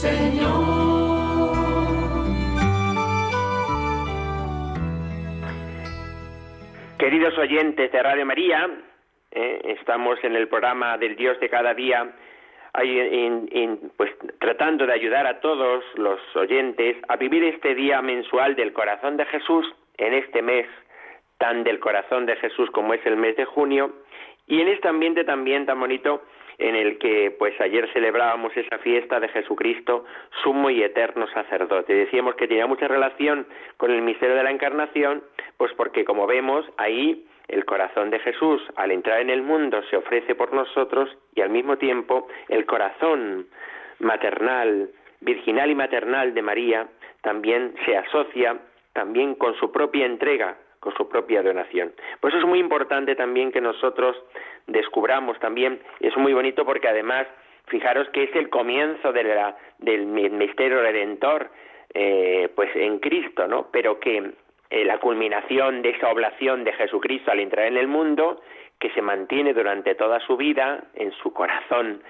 Señor. 0.06 1.56
Queridos 6.98 7.36
oyentes 7.38 7.90
de 7.90 8.02
Radio 8.02 8.24
María, 8.24 8.70
eh, 9.32 9.60
estamos 9.80 10.22
en 10.22 10.36
el 10.36 10.46
programa 10.48 10.96
del 10.96 11.16
Dios 11.16 11.40
de 11.40 11.48
cada 11.48 11.74
día 11.74 12.12
pues 13.96 14.10
tratando 14.38 14.86
de 14.86 14.92
ayudar 14.92 15.26
a 15.26 15.40
todos 15.40 15.82
los 15.94 16.20
oyentes 16.36 16.98
a 17.08 17.16
vivir 17.16 17.42
este 17.44 17.74
día 17.74 18.02
mensual 18.02 18.54
del 18.54 18.74
corazón 18.74 19.16
de 19.16 19.24
Jesús 19.24 19.66
en 19.96 20.12
este 20.12 20.42
mes 20.42 20.66
tan 21.38 21.64
del 21.64 21.80
corazón 21.80 22.26
de 22.26 22.36
Jesús 22.36 22.70
como 22.72 22.92
es 22.92 23.00
el 23.06 23.16
mes 23.16 23.34
de 23.36 23.46
junio 23.46 23.92
y 24.46 24.60
en 24.60 24.68
este 24.68 24.88
ambiente 24.88 25.24
también 25.24 25.64
tan 25.64 25.80
bonito 25.80 26.22
en 26.58 26.74
el 26.74 26.98
que 26.98 27.34
pues 27.38 27.60
ayer 27.60 27.88
celebrábamos 27.92 28.56
esa 28.56 28.78
fiesta 28.78 29.20
de 29.20 29.28
Jesucristo, 29.28 30.04
sumo 30.42 30.70
y 30.70 30.82
eterno 30.82 31.26
sacerdote. 31.28 31.94
Decíamos 31.94 32.34
que 32.34 32.48
tenía 32.48 32.66
mucha 32.66 32.88
relación 32.88 33.46
con 33.76 33.90
el 33.90 34.02
misterio 34.02 34.36
de 34.36 34.42
la 34.42 34.50
encarnación, 34.50 35.22
pues 35.56 35.72
porque 35.74 36.04
como 36.04 36.26
vemos 36.26 36.64
ahí 36.78 37.26
el 37.48 37.64
corazón 37.64 38.10
de 38.10 38.18
Jesús, 38.20 38.62
al 38.76 38.90
entrar 38.90 39.20
en 39.20 39.30
el 39.30 39.42
mundo, 39.42 39.82
se 39.90 39.96
ofrece 39.96 40.34
por 40.34 40.52
nosotros 40.52 41.16
y 41.34 41.42
al 41.42 41.50
mismo 41.50 41.76
tiempo 41.76 42.26
el 42.48 42.66
corazón 42.66 43.46
maternal, 43.98 44.90
virginal 45.20 45.70
y 45.70 45.74
maternal 45.74 46.34
de 46.34 46.42
María 46.42 46.88
también 47.22 47.74
se 47.84 47.96
asocia 47.96 48.58
también 48.92 49.34
con 49.34 49.54
su 49.56 49.70
propia 49.70 50.06
entrega, 50.06 50.56
con 50.86 50.94
su 50.94 51.08
propia 51.08 51.42
donación. 51.42 51.92
Por 52.20 52.30
eso 52.30 52.38
es 52.38 52.46
muy 52.46 52.60
importante 52.60 53.16
también 53.16 53.50
que 53.50 53.60
nosotros 53.60 54.16
descubramos 54.68 55.36
también, 55.40 55.80
es 55.98 56.16
muy 56.16 56.32
bonito 56.32 56.64
porque 56.64 56.86
además, 56.86 57.26
fijaros 57.66 58.08
que 58.10 58.22
es 58.22 58.36
el 58.36 58.50
comienzo 58.50 59.12
de 59.12 59.24
la, 59.24 59.56
del 59.78 60.06
misterio 60.06 60.80
redentor, 60.80 61.50
eh, 61.92 62.48
pues 62.54 62.70
en 62.76 63.00
Cristo, 63.00 63.48
¿no? 63.48 63.66
Pero 63.72 63.98
que 63.98 64.30
eh, 64.70 64.84
la 64.84 64.98
culminación 64.98 65.82
de 65.82 65.90
esa 65.90 66.08
oblación 66.08 66.62
de 66.62 66.72
Jesucristo 66.74 67.32
al 67.32 67.40
entrar 67.40 67.66
en 67.66 67.78
el 67.78 67.88
mundo, 67.88 68.40
que 68.78 68.90
se 68.90 69.02
mantiene 69.02 69.54
durante 69.54 69.96
toda 69.96 70.20
su 70.20 70.36
vida 70.36 70.84
en 70.94 71.10
su 71.14 71.32
corazón, 71.32 72.00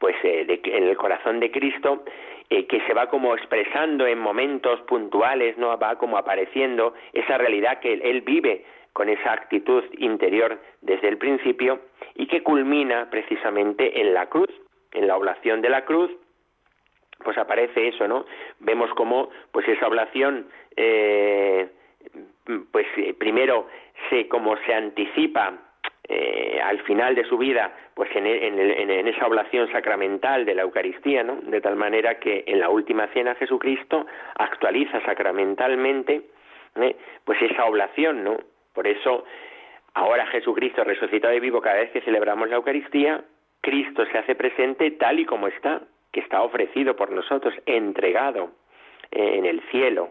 pues 0.00 0.20
de, 0.24 0.60
en 0.64 0.88
el 0.88 0.96
corazón 0.96 1.38
de 1.38 1.52
Cristo 1.52 2.02
que 2.48 2.80
se 2.86 2.94
va 2.94 3.08
como 3.08 3.34
expresando 3.34 4.06
en 4.06 4.18
momentos 4.18 4.80
puntuales, 4.82 5.58
no 5.58 5.76
va 5.76 5.96
como 5.96 6.16
apareciendo 6.16 6.94
esa 7.12 7.36
realidad 7.38 7.80
que 7.80 7.94
él 7.94 8.20
vive 8.20 8.64
con 8.94 9.08
esa 9.08 9.32
actitud 9.32 9.82
interior 9.98 10.58
desde 10.80 11.08
el 11.08 11.18
principio 11.18 11.80
y 12.14 12.26
que 12.26 12.42
culmina 12.42 13.10
precisamente 13.10 14.00
en 14.00 14.14
la 14.14 14.26
cruz, 14.26 14.50
en 14.92 15.08
la 15.08 15.16
oblación 15.16 15.60
de 15.62 15.68
la 15.68 15.84
cruz, 15.84 16.10
pues 17.24 17.36
aparece 17.36 17.88
eso, 17.88 18.06
¿no? 18.06 18.24
Vemos 18.60 18.90
como 18.94 19.30
pues 19.50 19.66
esa 19.68 19.88
oblación 19.88 20.46
eh, 20.76 21.68
pues 22.70 22.86
eh, 22.96 23.14
primero 23.14 23.66
se 24.10 24.28
como 24.28 24.56
se 24.58 24.74
anticipa 24.74 25.54
eh, 26.06 26.60
al 26.62 26.80
final 26.82 27.14
de 27.14 27.24
su 27.24 27.38
vida, 27.38 27.72
pues 27.94 28.14
en, 28.14 28.26
en, 28.26 29.08
esa 29.08 29.26
oblación 29.26 29.70
sacramental 29.72 30.44
de 30.44 30.54
la 30.54 30.62
Eucaristía, 30.62 31.22
¿no? 31.22 31.36
De 31.36 31.60
tal 31.60 31.76
manera 31.76 32.18
que 32.18 32.44
en 32.46 32.60
la 32.60 32.68
última 32.68 33.06
cena 33.08 33.34
Jesucristo 33.36 34.06
actualiza 34.36 35.00
sacramentalmente, 35.04 36.22
pues 37.24 37.40
esa 37.40 37.64
oblación, 37.64 38.22
¿no? 38.24 38.36
Por 38.74 38.86
eso, 38.86 39.24
ahora 39.94 40.26
Jesucristo 40.26 40.84
resucitado 40.84 41.32
y 41.32 41.40
vivo, 41.40 41.60
cada 41.60 41.76
vez 41.76 41.90
que 41.92 42.02
celebramos 42.02 42.48
la 42.48 42.56
Eucaristía, 42.56 43.24
Cristo 43.62 44.04
se 44.12 44.18
hace 44.18 44.34
presente 44.34 44.90
tal 44.92 45.20
y 45.20 45.24
como 45.24 45.48
está, 45.48 45.80
que 46.12 46.20
está 46.20 46.42
ofrecido 46.42 46.96
por 46.96 47.10
nosotros, 47.10 47.54
entregado 47.64 48.50
eh, 49.10 49.36
en 49.38 49.46
el 49.46 49.62
cielo, 49.70 50.10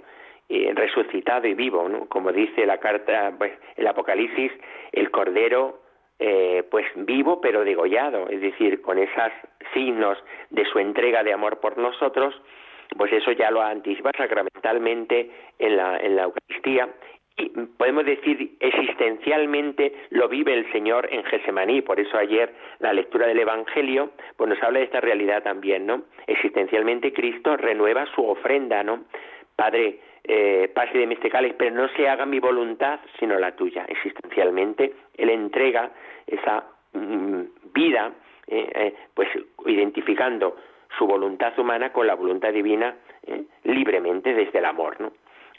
eh, 0.49 0.71
resucitado 0.73 1.47
y 1.47 1.53
vivo, 1.53 1.87
¿no? 1.87 2.07
como 2.07 2.31
dice 2.31 2.65
la 2.65 2.79
carta, 2.79 3.33
pues, 3.37 3.53
el 3.75 3.85
Apocalipsis, 3.85 4.51
el 4.91 5.11
Cordero, 5.11 5.82
eh, 6.19 6.63
pues 6.69 6.85
vivo 6.95 7.41
pero 7.41 7.63
degollado, 7.63 8.27
es 8.29 8.41
decir, 8.41 8.81
con 8.81 8.97
esos 8.97 9.31
signos 9.73 10.17
de 10.49 10.65
su 10.65 10.79
entrega 10.79 11.23
de 11.23 11.33
amor 11.33 11.59
por 11.59 11.77
nosotros, 11.77 12.35
pues 12.97 13.11
eso 13.11 13.31
ya 13.31 13.49
lo 13.51 13.61
anticipa 13.61 14.11
sacramentalmente 14.15 15.31
en 15.59 15.77
la, 15.77 15.97
en 15.97 16.15
la 16.15 16.23
Eucaristía 16.23 16.89
y 17.35 17.49
podemos 17.49 18.05
decir 18.05 18.57
existencialmente 18.59 19.93
lo 20.11 20.29
vive 20.29 20.53
el 20.53 20.71
Señor 20.71 21.07
en 21.11 21.23
Gesemaní, 21.23 21.81
por 21.81 21.99
eso 21.99 22.15
ayer 22.17 22.53
la 22.79 22.93
lectura 22.93 23.25
del 23.25 23.39
Evangelio 23.39 24.11
pues 24.37 24.49
nos 24.49 24.61
habla 24.61 24.79
de 24.79 24.85
esta 24.85 25.01
realidad 25.01 25.41
también, 25.41 25.87
¿no? 25.87 26.03
Existencialmente 26.27 27.11
Cristo 27.11 27.57
renueva 27.57 28.05
su 28.13 28.23
ofrenda, 28.23 28.83
¿no? 28.83 29.05
Padre, 29.55 29.99
eh, 30.23 30.71
pase 30.73 30.97
de 30.97 31.29
cáliz, 31.29 31.53
pero 31.57 31.75
no 31.75 31.87
se 31.89 32.07
haga 32.07 32.25
mi 32.25 32.39
voluntad, 32.39 32.99
sino 33.19 33.37
la 33.37 33.55
tuya. 33.55 33.85
Existencialmente 33.87 34.93
Él 35.17 35.29
entrega 35.29 35.91
esa 36.27 36.63
mm, 36.93 37.41
vida, 37.73 38.11
eh, 38.47 38.71
eh, 38.73 38.95
pues 39.13 39.29
identificando 39.65 40.55
su 40.97 41.07
voluntad 41.07 41.57
humana 41.57 41.91
con 41.91 42.07
la 42.07 42.15
voluntad 42.15 42.53
divina 42.53 42.95
eh, 43.25 43.43
libremente 43.63 44.33
desde 44.33 44.59
el 44.59 44.65
amor, 44.65 44.99
¿no? 44.99 45.11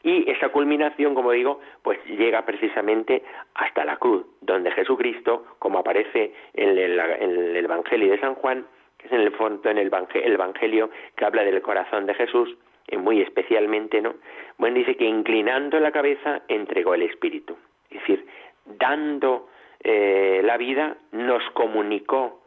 Y 0.03 0.31
esa 0.31 0.51
culminación, 0.51 1.15
como 1.15 1.33
digo, 1.33 1.61
pues 1.83 1.99
llega 2.05 2.45
precisamente 2.45 3.23
hasta 3.55 3.87
la 3.87 3.97
cruz, 3.97 4.27
donde 4.43 4.71
Jesucristo, 4.71 5.47
como 5.59 5.79
aparece 5.79 6.35
en 6.53 6.77
el, 6.77 7.57
Evangelio 7.57 8.13
de 8.13 8.21
San 8.21 8.35
Juan, 8.35 8.67
que 8.99 9.07
es 9.07 9.13
en 9.13 9.23
el 9.23 9.33
fondo 9.33 9.71
en 9.71 9.79
el 9.79 9.91
Evangelio 10.35 10.91
que 11.17 11.25
habla 11.25 11.43
del 11.43 11.63
corazón 11.63 12.05
de 12.05 12.13
Jesús, 12.13 12.55
muy 12.99 13.21
especialmente, 13.21 14.01
¿no? 14.01 14.15
Bueno, 14.59 14.77
dice 14.77 14.97
que 14.97 15.05
inclinando 15.05 15.81
la 15.81 15.91
cabeza 15.91 16.43
entregó 16.49 16.95
el 16.95 17.03
Espíritu. 17.03 17.57
Es 17.91 18.01
decir, 18.01 18.27
dando 18.65 19.49
eh, 19.83 20.41
la 20.45 20.57
vida, 20.57 20.97
nos 21.13 21.43
comunicó 21.51 22.43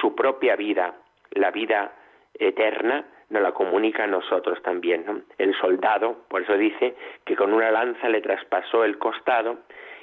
su 0.00 0.14
propia 0.14 0.56
vida, 0.56 0.94
la 1.32 1.50
vida 1.50 1.92
eterna, 2.34 3.04
nos 3.30 3.42
la 3.42 3.52
comunica 3.52 4.04
a 4.04 4.06
nosotros 4.06 4.62
también. 4.62 5.04
¿no? 5.06 5.20
El 5.38 5.54
soldado, 5.54 6.24
por 6.28 6.42
eso 6.42 6.56
dice 6.56 6.94
que 7.24 7.36
con 7.36 7.52
una 7.52 7.70
lanza 7.70 8.08
le 8.08 8.20
traspasó 8.20 8.84
el 8.84 8.98
costado 8.98 9.58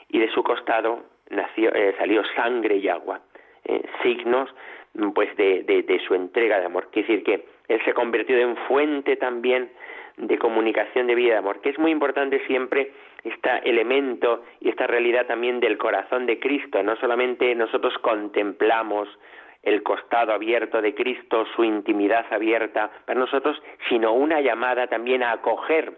y 0.10 0.20
de 0.20 0.30
su 0.32 0.44
costado 0.44 1.04
nació, 1.30 1.74
eh, 1.74 1.96
salió 1.98 2.24
sangre 2.36 2.78
y 2.78 2.88
agua, 2.90 3.22
eh, 3.66 3.84
signos 4.02 4.50
pues 5.14 5.36
de, 5.38 5.64
de, 5.64 6.00
su 6.08 6.14
entrega 6.14 6.60
de 6.60 6.66
amor. 6.66 6.90
Quiere 6.92 7.08
decir 7.08 7.24
que 7.24 7.46
él 7.68 7.82
se 7.84 7.94
convirtió 7.94 8.38
en 8.38 8.56
fuente 8.68 9.16
también 9.16 9.72
de 10.18 10.38
comunicación 10.38 11.08
de 11.08 11.16
vida 11.16 11.34
de 11.34 11.40
amor, 11.40 11.62
que 11.62 11.70
es 11.70 11.80
muy 11.80 11.92
importante 11.92 12.46
siempre 12.46 12.92
este 13.24 13.50
elemento 13.68 14.44
y 14.60 14.70
esta 14.70 14.86
realidad 14.86 15.26
también 15.26 15.60
del 15.60 15.78
corazón 15.78 16.26
de 16.26 16.40
Cristo. 16.40 16.84
No 16.84 16.96
solamente 16.98 17.56
nosotros 17.56 17.98
contemplamos 18.00 19.08
el 19.64 19.82
costado 19.82 20.34
abierto 20.34 20.82
de 20.82 20.94
Cristo, 20.94 21.46
su 21.56 21.64
intimidad 21.64 22.26
abierta 22.32 22.92
para 23.06 23.20
nosotros, 23.20 23.62
sino 23.90 24.14
una 24.14 24.42
llamada 24.42 24.88
también 24.88 25.24
a 25.24 25.32
acoger 25.32 25.94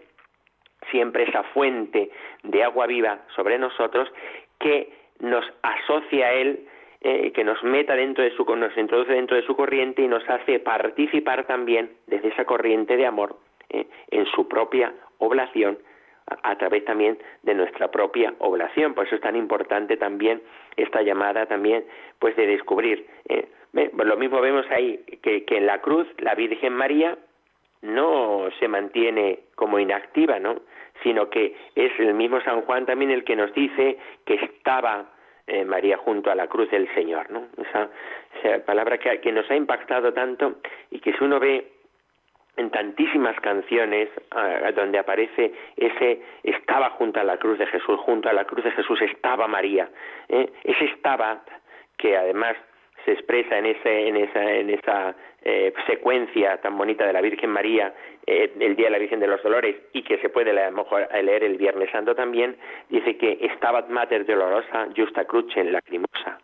siempre 0.90 1.24
esa 1.24 1.42
fuente 1.42 2.10
de 2.44 2.62
agua 2.62 2.86
viva 2.86 3.18
sobre 3.34 3.58
nosotros 3.58 4.08
que 4.60 4.92
nos 5.18 5.44
asocia 5.62 6.26
a 6.26 6.32
Él, 6.32 6.68
eh, 7.00 7.32
que 7.32 7.44
nos 7.44 7.62
meta 7.62 7.94
dentro 7.94 8.24
de 8.24 8.30
su, 8.32 8.44
nos 8.56 8.76
introduce 8.76 9.12
dentro 9.12 9.36
de 9.36 9.42
su 9.42 9.54
corriente 9.54 10.02
y 10.02 10.08
nos 10.08 10.28
hace 10.28 10.58
participar 10.58 11.44
también 11.46 11.90
desde 12.06 12.28
esa 12.28 12.44
corriente 12.44 12.96
de 12.96 13.06
amor 13.06 13.36
eh, 13.68 13.86
en 14.10 14.26
su 14.26 14.48
propia 14.48 14.92
oblación 15.18 15.78
a, 16.42 16.56
través 16.56 16.84
también 16.84 17.18
de 17.42 17.54
nuestra 17.54 17.90
propia 17.90 18.34
oblación. 18.38 18.94
Por 18.94 19.06
eso 19.06 19.14
es 19.14 19.20
tan 19.20 19.36
importante 19.36 19.96
también 19.96 20.42
esta 20.76 21.02
llamada 21.02 21.46
también 21.46 21.84
pues 22.18 22.34
de 22.36 22.46
descubrir. 22.46 23.06
Eh, 23.28 23.46
lo 23.72 24.16
mismo 24.16 24.40
vemos 24.40 24.66
ahí 24.70 25.04
que, 25.22 25.44
que 25.44 25.58
en 25.58 25.66
la 25.66 25.80
cruz 25.80 26.08
la 26.18 26.34
Virgen 26.34 26.72
María 26.72 27.16
no 27.82 28.48
se 28.58 28.68
mantiene 28.68 29.40
como 29.54 29.78
inactiva, 29.78 30.38
¿no? 30.40 30.56
sino 31.02 31.30
que 31.30 31.54
es 31.74 31.92
el 31.98 32.14
mismo 32.14 32.40
San 32.40 32.62
Juan 32.62 32.86
también 32.86 33.10
el 33.10 33.24
que 33.24 33.36
nos 33.36 33.52
dice 33.54 33.98
que 34.24 34.34
estaba 34.34 35.06
eh, 35.46 35.64
María 35.64 35.96
junto 35.96 36.30
a 36.30 36.34
la 36.34 36.46
cruz 36.46 36.70
del 36.70 36.92
Señor, 36.94 37.30
¿no? 37.30 37.46
Esa, 37.58 37.88
palabra 38.64 38.98
que, 38.98 39.20
que, 39.20 39.32
nos 39.32 39.50
ha 39.50 39.56
impactado 39.56 40.12
tanto 40.12 40.56
y 40.90 41.00
que 41.00 41.12
si 41.12 41.24
uno 41.24 41.40
ve 41.40 41.72
en 42.56 42.70
tantísimas 42.70 43.38
canciones 43.40 44.08
ah, 44.30 44.70
donde 44.74 44.98
aparece 44.98 45.52
ese 45.76 46.22
estaba 46.42 46.90
junto 46.90 47.20
a 47.20 47.24
la 47.24 47.36
cruz 47.36 47.58
de 47.58 47.66
Jesús, 47.66 47.98
junto 48.00 48.28
a 48.28 48.32
la 48.32 48.44
cruz 48.44 48.64
de 48.64 48.72
Jesús 48.72 49.00
estaba 49.02 49.46
María, 49.46 49.88
¿eh? 50.28 50.50
ese 50.64 50.84
estaba 50.86 51.42
que 51.96 52.16
además 52.16 52.56
se 53.06 53.12
expresa 53.12 53.56
en 53.56 53.66
ese 53.66 54.08
en 54.08 54.16
esa 54.16 54.52
en 54.52 54.68
esa 54.68 55.14
eh, 55.42 55.72
secuencia 55.86 56.58
tan 56.60 56.76
bonita 56.76 57.06
de 57.06 57.14
la 57.14 57.22
Virgen 57.22 57.50
María 57.50 57.94
eh, 58.26 58.52
el 58.60 58.76
día 58.76 58.86
de 58.86 58.90
la 58.90 58.98
Virgen 58.98 59.20
de 59.20 59.28
los 59.28 59.42
Dolores 59.42 59.76
y 59.94 60.02
que 60.02 60.18
se 60.18 60.28
puede 60.28 60.50
a 60.50 60.70
lo 60.70 60.76
mejor 60.76 61.08
leer 61.22 61.44
el 61.44 61.56
Viernes 61.56 61.90
Santo 61.90 62.14
también 62.14 62.56
dice 62.90 63.16
que 63.16 63.38
estaba 63.40 63.86
mater 63.88 64.26
dolorosa 64.26 64.88
justa 64.94 65.24
cruce 65.24 65.64
lacrimosa. 65.64 66.38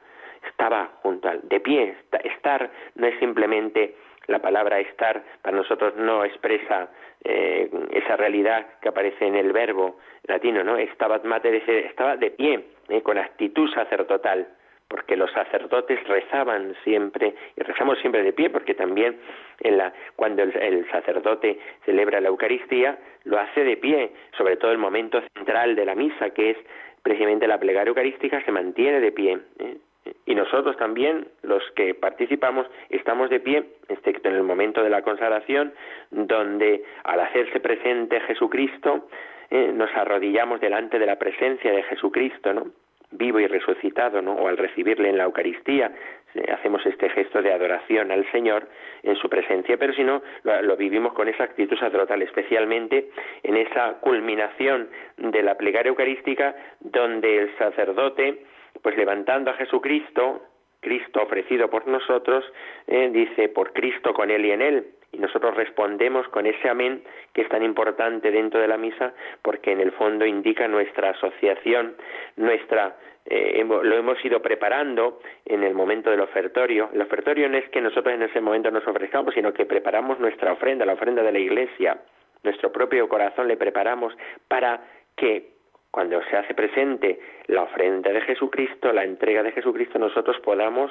Estaba 0.48 0.90
junto 1.03 1.29
al 1.29 1.40
de 1.48 1.61
pie. 1.61 1.94
Estar 2.25 2.70
no 2.96 3.07
es 3.07 3.18
simplemente 3.18 3.94
la 4.27 4.40
palabra 4.40 4.81
estar. 4.81 5.22
Para 5.42 5.57
nosotros 5.57 5.94
no 5.96 6.25
expresa 6.25 6.88
eh, 7.25 7.70
esa 7.92 8.16
realidad 8.16 8.66
que 8.81 8.88
aparece 8.88 9.27
en 9.27 9.37
el 9.37 9.53
verbo 9.53 9.98
latino, 10.25 10.64
¿no? 10.64 10.77
Estaba 10.77 11.20
mater, 11.25 11.55
estaba 11.55 12.16
de 12.16 12.31
pie, 12.31 12.64
eh, 12.88 13.03
con 13.03 13.18
actitud 13.18 13.72
sacerdotal, 13.72 14.48
porque 14.92 15.16
los 15.16 15.33
sacerdotes 15.33 16.07
rezaban 16.07 16.74
siempre, 16.85 17.35
y 17.57 17.62
rezamos 17.62 17.98
siempre 18.00 18.22
de 18.22 18.35
pie, 18.35 18.50
porque 18.50 18.74
también 18.74 19.16
en 19.61 19.78
la, 19.78 19.90
cuando 20.16 20.42
el, 20.42 20.87
sacerdote 20.90 21.59
celebra 21.87 22.20
la 22.20 22.28
Eucaristía, 22.28 22.98
lo 23.24 23.38
hace 23.38 23.64
de 23.64 23.78
pie, 23.78 24.12
sobre 24.37 24.59
todo 24.59 24.70
el 24.70 24.76
momento 24.76 25.22
central 25.35 25.76
de 25.76 25.87
la 25.87 25.94
misa, 25.94 26.28
que 26.31 26.50
es 26.50 26.59
precisamente 27.02 27.46
la 27.46 27.59
plegaria 27.59 27.88
eucarística, 27.88 28.44
se 28.44 28.52
mantiene 28.52 29.00
de 29.00 29.12
pie. 29.12 29.38
¿eh? 29.61 29.78
y 30.26 30.35
nosotros 30.35 30.76
también, 30.76 31.26
los 31.40 31.62
que 31.74 31.94
participamos, 31.94 32.66
estamos 32.90 33.31
de 33.31 33.40
pie, 33.40 33.64
excepto 33.88 34.28
en 34.28 34.35
el 34.35 34.42
momento 34.42 34.83
de 34.83 34.90
la 34.90 35.00
consagración, 35.00 35.72
donde 36.11 36.85
al 37.05 37.20
hacerse 37.20 37.61
presente 37.61 38.20
Jesucristo, 38.20 39.09
eh, 39.48 39.72
nos 39.72 39.90
arrodillamos 39.94 40.61
delante 40.61 40.98
de 40.98 41.07
la 41.07 41.16
presencia 41.16 41.72
de 41.72 41.83
Jesucristo, 41.85 42.52
¿no? 42.52 42.82
Vivo 43.12 43.40
y 43.40 43.46
resucitado, 43.46 44.20
¿no? 44.22 44.33
o 44.35 44.48
al 44.48 44.57
recibirle 44.57 45.09
en 45.09 45.18
la 45.18 45.25
Eucaristía, 45.25 45.92
eh, 46.35 46.51
hacemos 46.53 46.85
este 46.87 47.11
gesto 47.11 47.42
de 47.42 47.53
adoración 47.53 48.11
al 48.11 48.31
Señor 48.33 48.68
en 49.03 49.16
su 49.16 49.29
presencia, 49.29 49.77
pero 49.77 49.92
si 49.92 50.03
no, 50.03 50.22
lo, 50.44 50.77
vivimos 50.77 51.12
con 51.12 51.29
esa 51.29 51.44
actitud 51.44 51.79
sacerdotal, 51.79 52.22
especialmente 52.22 53.11
en 53.42 53.57
esa 53.57 54.01
culminación 54.01 54.88
de 55.18 55.42
la 55.42 55.57
plegaria 55.57 55.90
eucarística, 55.90 56.55
donde 56.81 57.38
el 57.38 57.57
sacerdote 57.59 58.44
pues 58.81 58.96
levantando 58.96 59.51
a 59.51 59.55
Jesucristo, 59.55 60.42
Cristo 60.81 61.22
ofrecido 61.22 61.70
por 61.70 61.87
nosotros, 61.87 62.44
eh, 62.87 63.11
dice, 63.12 63.48
por 63.48 63.72
Cristo 63.72 64.12
con 64.12 64.31
Él 64.31 64.46
y 64.46 64.51
en 64.51 64.62
Él, 64.62 64.87
y 65.12 65.18
nosotros 65.18 65.55
respondemos 65.55 66.27
con 66.29 66.46
ese 66.46 66.68
amén 66.68 67.05
que 67.33 67.42
es 67.42 67.48
tan 67.48 67.62
importante 67.62 68.31
dentro 68.31 68.61
de 68.61 68.68
la 68.68 68.79
misa 68.79 69.12
porque 69.42 69.72
en 69.72 69.81
el 69.81 69.92
fondo 69.92 70.25
indica 70.25 70.66
nuestra 70.66 71.11
asociación, 71.11 71.94
nuestra 72.37 72.96
eh, 73.27 73.64
lo 73.64 73.96
hemos 73.96 74.25
ido 74.25 74.42
preparando 74.42 75.20
en 75.44 75.62
el 75.62 75.75
momento 75.75 76.11
del 76.11 76.20
ofertorio. 76.20 76.90
El 76.92 77.03
ofertorio 77.03 77.48
no 77.48 77.57
es 77.57 77.68
que 77.68 77.81
nosotros 77.81 78.14
en 78.14 78.22
ese 78.22 78.40
momento 78.40 78.70
nos 78.70 78.87
ofrezcamos, 78.87 79.35
sino 79.35 79.53
que 79.53 79.64
preparamos 79.64 80.18
nuestra 80.18 80.53
ofrenda, 80.53 80.85
la 80.85 80.94
ofrenda 80.94 81.22
de 81.22 81.31
la 81.31 81.38
Iglesia, 81.38 81.98
nuestro 82.42 82.72
propio 82.72 83.09
corazón 83.09 83.46
le 83.46 83.57
preparamos 83.57 84.12
para 84.48 84.81
que 85.16 85.53
cuando 85.90 86.20
se 86.25 86.37
hace 86.37 86.55
presente 86.55 87.20
la 87.46 87.62
ofrenda 87.62 88.11
de 88.11 88.22
Jesucristo, 88.22 88.92
la 88.92 89.05
entrega 89.05 89.42
de 89.42 89.53
Jesucristo, 89.53 89.98
nosotros 89.98 90.40
podamos 90.40 90.90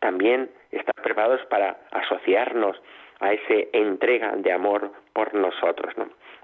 también 0.00 0.50
estar 0.72 0.94
preparados 0.96 1.40
para 1.46 1.78
asociarnos 1.92 2.76
a 3.22 3.32
esa 3.32 3.54
entrega 3.72 4.34
de 4.36 4.52
amor 4.52 4.90
por 5.12 5.32
nosotros. 5.32 5.94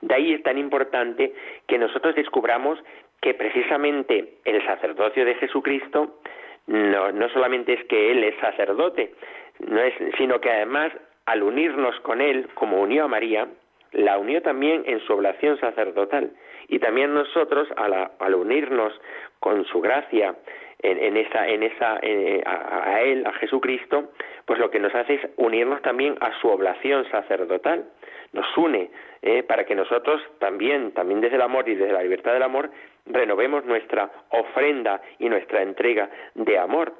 De 0.01 0.15
ahí 0.15 0.33
es 0.33 0.43
tan 0.43 0.57
importante 0.57 1.35
que 1.67 1.77
nosotros 1.77 2.15
descubramos 2.15 2.79
que 3.21 3.35
precisamente 3.35 4.35
el 4.45 4.65
sacerdocio 4.65 5.25
de 5.25 5.35
Jesucristo 5.35 6.21
no, 6.69 7.13
no 7.13 7.29
solamente 7.31 7.73
es 7.73 7.85
que 7.87 8.13
Él 8.13 8.23
es 8.25 8.37
sacerdote, 8.41 9.13
no 9.59 9.81
es, 9.81 9.93
sino 10.17 10.41
que 10.41 10.51
además 10.51 10.93
al 11.27 11.43
unirnos 11.43 11.99
con 12.01 12.21
Él, 12.21 12.49
como 12.55 12.81
unió 12.81 13.05
a 13.05 13.09
María, 13.09 13.49
la 13.93 14.19
unió 14.19 14.41
también 14.41 14.83
en 14.87 15.01
su 15.01 15.13
oblación 15.13 15.59
sacerdotal. 15.59 16.31
Y 16.69 16.79
también 16.79 17.15
nosotros, 17.15 17.69
al, 17.77 18.35
unirnos 18.35 18.93
con 19.41 19.65
su 19.65 19.81
gracia 19.81 20.35
en, 20.81 21.17
esa, 21.17 21.49
en 21.49 21.63
esa, 21.63 21.99
eh, 22.03 22.43
a, 22.45 23.01
Él, 23.03 23.27
a 23.27 23.33
Jesucristo, 23.33 24.13
pues 24.45 24.61
lo 24.61 24.71
que 24.71 24.79
nos 24.79 24.95
hace 24.95 25.15
es 25.15 25.29
unirnos 25.37 25.83
también 25.83 26.17
a 26.21 26.39
su 26.41 26.49
oblación 26.49 27.09
sacerdotal. 27.11 27.85
Nos 28.33 28.47
une 28.57 28.91
eh, 29.23 29.43
para 29.43 29.65
que 29.65 29.75
nosotros 29.75 30.21
también, 30.39 30.93
también 30.93 31.21
desde 31.21 31.37
el 31.37 31.43
amor 31.43 31.69
y 31.69 31.75
desde 31.75 31.93
la 31.93 32.03
libertad 32.03 32.35
del 32.35 32.43
amor, 32.43 32.71
renovemos 33.07 33.65
nuestra 33.65 34.11
ofrenda 34.31 35.01
y 35.19 35.29
nuestra 35.29 35.63
entrega 35.63 36.11
de 36.35 36.59
amor. 36.59 36.93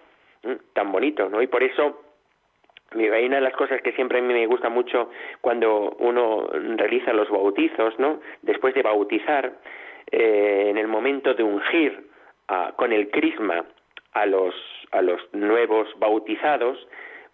Tan 0.73 0.91
bonito, 0.91 1.29
¿no? 1.29 1.43
Y 1.43 1.47
por 1.47 1.63
eso 1.63 2.08
hay 2.93 3.27
una 3.27 3.37
de 3.37 3.43
las 3.43 3.55
cosas 3.55 3.83
que 3.83 3.93
siempre 3.93 4.19
a 4.19 4.23
mí 4.23 4.33
me 4.33 4.47
gusta 4.47 4.69
mucho 4.69 5.11
cuando 5.41 5.97
uno 5.99 6.49
realiza 6.77 7.13
los 7.13 7.29
bautizos, 7.29 7.99
¿no? 7.99 8.21
Después 8.43 8.75
de 8.75 8.83
bautizar, 8.83 9.53
eh, 10.11 10.67
en 10.71 10.79
el 10.79 10.89
momento 10.89 11.35
de 11.35 11.43
ungir 11.43 12.09
con 12.77 12.93
el 12.93 13.11
crisma 13.11 13.63
a 14.15 14.25
los, 14.25 14.55
a 14.93 15.03
los 15.03 15.21
nuevos 15.35 15.87
bautizados, 15.99 16.79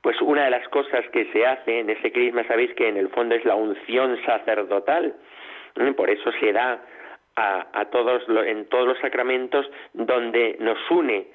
pues 0.03 0.21
una 0.21 0.45
de 0.45 0.51
las 0.51 0.69
cosas 0.69 1.09
que 1.13 1.31
se 1.33 1.47
hace 1.47 1.79
en 1.81 1.89
ese 1.89 2.11
crisma, 2.11 2.43
sabéis 2.49 2.75
que 2.75 2.89
en 2.89 2.97
el 2.97 3.09
fondo 3.11 3.37
es 3.37 3.45
la 3.45 3.55
unción 3.55 4.19
sacerdotal, 4.27 5.15
por 5.97 6.11
eso 6.11 6.33
se 6.41 6.53
da 6.53 6.85
a, 7.37 7.67
a 7.73 7.85
todos 7.87 8.25
en 8.29 8.67
todos 8.67 8.89
los 8.89 8.99
sacramentos 8.99 9.71
donde 9.93 10.57
nos 10.59 10.79
une 10.91 11.27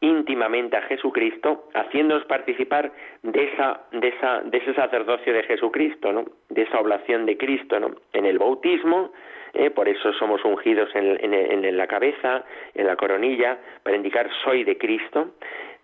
íntimamente 0.00 0.76
a 0.76 0.82
Jesucristo, 0.82 1.68
haciéndonos 1.74 2.24
participar 2.26 2.92
de 3.22 3.44
esa, 3.44 3.80
de 3.92 4.08
esa, 4.08 4.40
de 4.42 4.58
ese 4.58 4.74
sacerdocio 4.74 5.32
de 5.32 5.42
Jesucristo, 5.42 6.12
¿no? 6.12 6.24
de 6.48 6.62
esa 6.62 6.78
oblación 6.78 7.26
de 7.26 7.36
Cristo, 7.36 7.80
¿no? 7.80 7.94
En 8.12 8.24
el 8.24 8.38
bautismo, 8.38 9.12
¿eh? 9.54 9.70
por 9.70 9.88
eso 9.88 10.12
somos 10.12 10.44
ungidos 10.44 10.88
en, 10.94 11.34
en, 11.34 11.76
la 11.76 11.86
cabeza, 11.86 12.44
en 12.74 12.86
la 12.86 12.96
coronilla, 12.96 13.58
para 13.82 13.96
indicar 13.96 14.30
soy 14.44 14.64
de 14.64 14.78
Cristo. 14.78 15.32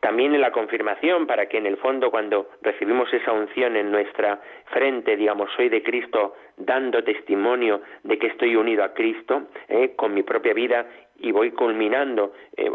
También 0.04 0.34
en 0.34 0.42
la 0.42 0.52
confirmación, 0.52 1.26
para 1.26 1.46
que 1.46 1.56
en 1.56 1.64
el 1.64 1.78
fondo 1.78 2.10
cuando 2.10 2.50
recibimos 2.60 3.10
esa 3.14 3.32
unción 3.32 3.74
en 3.74 3.90
nuestra 3.90 4.38
frente, 4.66 5.16
digamos, 5.16 5.48
soy 5.56 5.70
de 5.70 5.82
Cristo, 5.82 6.36
dando 6.58 7.02
testimonio 7.02 7.80
de 8.02 8.18
que 8.18 8.26
estoy 8.26 8.54
unido 8.54 8.84
a 8.84 8.92
Cristo, 8.92 9.44
¿eh? 9.66 9.94
con 9.96 10.12
mi 10.12 10.22
propia 10.22 10.52
vida 10.52 10.84
y 11.20 11.32
voy 11.32 11.52
culminando, 11.52 12.34
eh, 12.54 12.70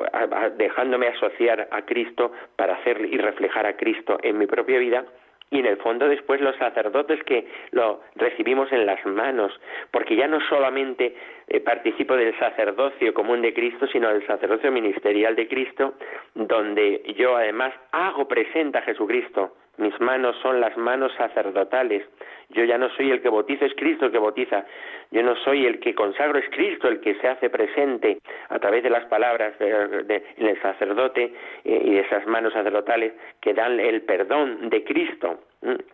dejándome 0.58 1.10
asociar 1.10 1.68
a 1.70 1.84
Cristo 1.84 2.32
para 2.56 2.78
hacer 2.78 3.00
y 3.06 3.16
reflejar 3.20 3.68
a 3.68 3.78
Cristo 3.78 4.18
en 4.24 4.40
mi 4.40 4.48
propia 4.48 4.80
vida, 4.80 5.06
y 5.52 5.60
en 5.60 5.66
el 5.66 5.78
fondo 5.78 6.08
después 6.08 6.42
los 6.42 6.56
sacerdotes 6.58 7.24
que 7.24 7.48
lo 7.72 8.02
recibimos 8.16 8.72
en 8.72 8.86
las 8.86 9.04
manos, 9.06 9.52
porque 9.92 10.16
ya 10.16 10.28
no 10.28 10.40
solamente 10.48 11.16
eh, 11.48 11.60
participo 11.60 12.16
del 12.16 12.38
sacerdocio 12.38 13.14
común 13.14 13.42
de 13.42 13.54
Cristo, 13.54 13.88
sino 13.88 14.10
del 14.10 14.26
sacerdocio 14.28 14.72
ministerial 14.72 15.36
de 15.36 15.48
Cristo, 15.48 15.96
donde 16.36 17.02
yo 17.18 17.36
además 17.36 17.74
hago 17.92 18.28
presente 18.28 18.78
a 18.78 18.84
Jesucristo. 18.84 19.56
Mis 19.80 19.98
manos 20.02 20.36
son 20.42 20.60
las 20.60 20.76
manos 20.76 21.14
sacerdotales. 21.18 22.04
Yo 22.50 22.66
ya 22.66 22.78
no 22.78 22.90
soy 22.90 23.12
el 23.12 23.22
que 23.22 23.30
bautiza, 23.30 23.66
es 23.66 23.74
Cristo 23.76 24.08
el 24.08 24.12
que 24.12 24.18
bautiza. 24.18 24.66
Yo 25.12 25.24
no 25.24 25.38
soy 25.38 25.66
el 25.66 25.80
que 25.80 25.96
consagro, 25.96 26.38
es 26.38 26.50
Cristo 26.50 26.90
el 26.90 27.00
que 27.00 27.16
se 27.16 27.30
hace 27.30 27.50
presente 27.50 28.18
a 28.50 28.60
través 28.60 28.84
de 28.84 28.90
las 28.90 29.06
palabras 29.06 29.58
de, 29.58 30.24
el 30.36 30.62
sacerdote 30.62 31.34
eh, 31.64 31.82
y 31.86 31.94
de 31.94 32.02
esas 32.02 32.28
manos 32.28 32.52
sacerdotales 32.52 33.14
que 33.40 33.54
dan 33.54 33.80
el 33.80 34.02
perdón 34.02 34.70
de 34.70 34.84
Cristo. 34.84 35.40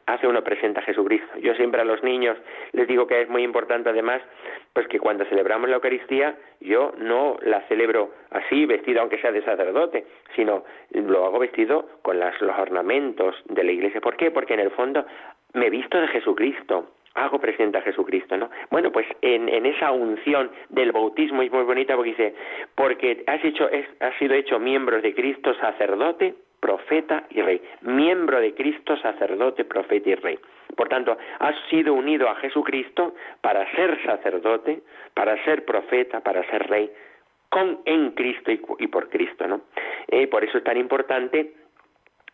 Hace 0.06 0.28
uno 0.28 0.44
presente 0.44 0.80
a 0.80 0.84
Jesucristo. 0.84 1.40
Yo 1.40 1.56
siempre 1.56 1.82
a 1.82 1.86
los 1.86 2.04
niños 2.04 2.38
les 2.72 2.88
digo 2.88 3.08
que 3.08 3.22
es 3.22 3.30
muy 3.30 3.42
importante 3.44 3.90
además 3.90 4.22
pues 4.74 4.88
que 4.88 5.00
cuando 5.00 5.26
celebramos 5.26 5.70
la 5.70 5.78
Eucaristía 5.78 6.36
yo 6.60 6.94
no 7.00 7.38
la 7.42 7.62
celebro 7.62 8.12
así, 8.30 8.66
vestido 8.66 9.02
aunque 9.02 9.20
sea 9.20 9.32
de 9.32 9.42
sacerdote, 9.44 10.06
sino 10.36 10.66
lo 10.92 11.26
hago 11.26 11.40
vestido 11.40 11.88
con 12.04 12.20
los 12.20 12.60
ornamentos 12.60 13.36
de 13.46 13.64
la 13.64 13.72
iglesia. 13.72 14.02
¿Por 14.02 14.18
qué? 14.18 14.30
Porque 14.30 14.54
en 14.54 14.60
el 14.60 14.72
fondo 14.72 15.06
me 15.54 15.70
visto 15.70 16.00
de 16.00 16.10
Jesucristo, 16.10 16.92
hago 17.16 17.40
presente 17.40 17.78
a 17.78 17.82
Jesucristo, 17.82 18.38
¿no? 18.38 18.50
Bueno, 18.70 18.92
pues 18.92 19.08
en, 19.22 19.66
esa 19.66 19.92
unción 19.92 20.52
del 20.70 20.92
bautismo 20.92 21.42
es 21.42 21.52
muy 21.52 21.64
bonita 21.64 21.96
porque 21.96 22.10
dice, 22.10 22.36
porque 22.76 23.24
has, 23.26 23.44
hecho, 23.44 23.70
has 24.00 24.16
sido 24.20 24.36
hecho 24.36 24.60
miembro 24.60 25.02
de 25.02 25.16
Cristo, 25.16 25.54
sacerdote, 25.56 26.36
profeta 26.66 27.26
y 27.30 27.44
rey. 27.44 27.62
Miembro 27.82 28.40
de 28.40 28.56
Cristo, 28.56 28.98
sacerdote, 28.98 29.66
profeta 29.66 30.10
y 30.10 30.16
rey. 30.16 30.40
Por 30.76 30.90
tanto, 30.90 31.16
has 31.38 31.56
sido 31.70 31.94
unido 31.94 32.28
a 32.28 32.34
Jesucristo 32.38 33.14
para 33.40 33.70
ser 33.76 34.04
sacerdote, 34.04 34.82
para 35.14 35.38
ser 35.46 35.64
profeta, 35.64 36.22
para 36.22 36.44
ser 36.50 36.68
rey, 36.68 36.92
con 37.50 37.82
en 37.86 38.12
Cristo 38.14 38.52
y, 38.52 38.88
por 38.88 39.10
Cristo, 39.10 39.48
¿no? 39.48 39.62
Eh, 40.08 40.26
por 40.26 40.44
eso 40.44 40.58
es 40.58 40.64
tan 40.64 40.78
importante 40.78 41.54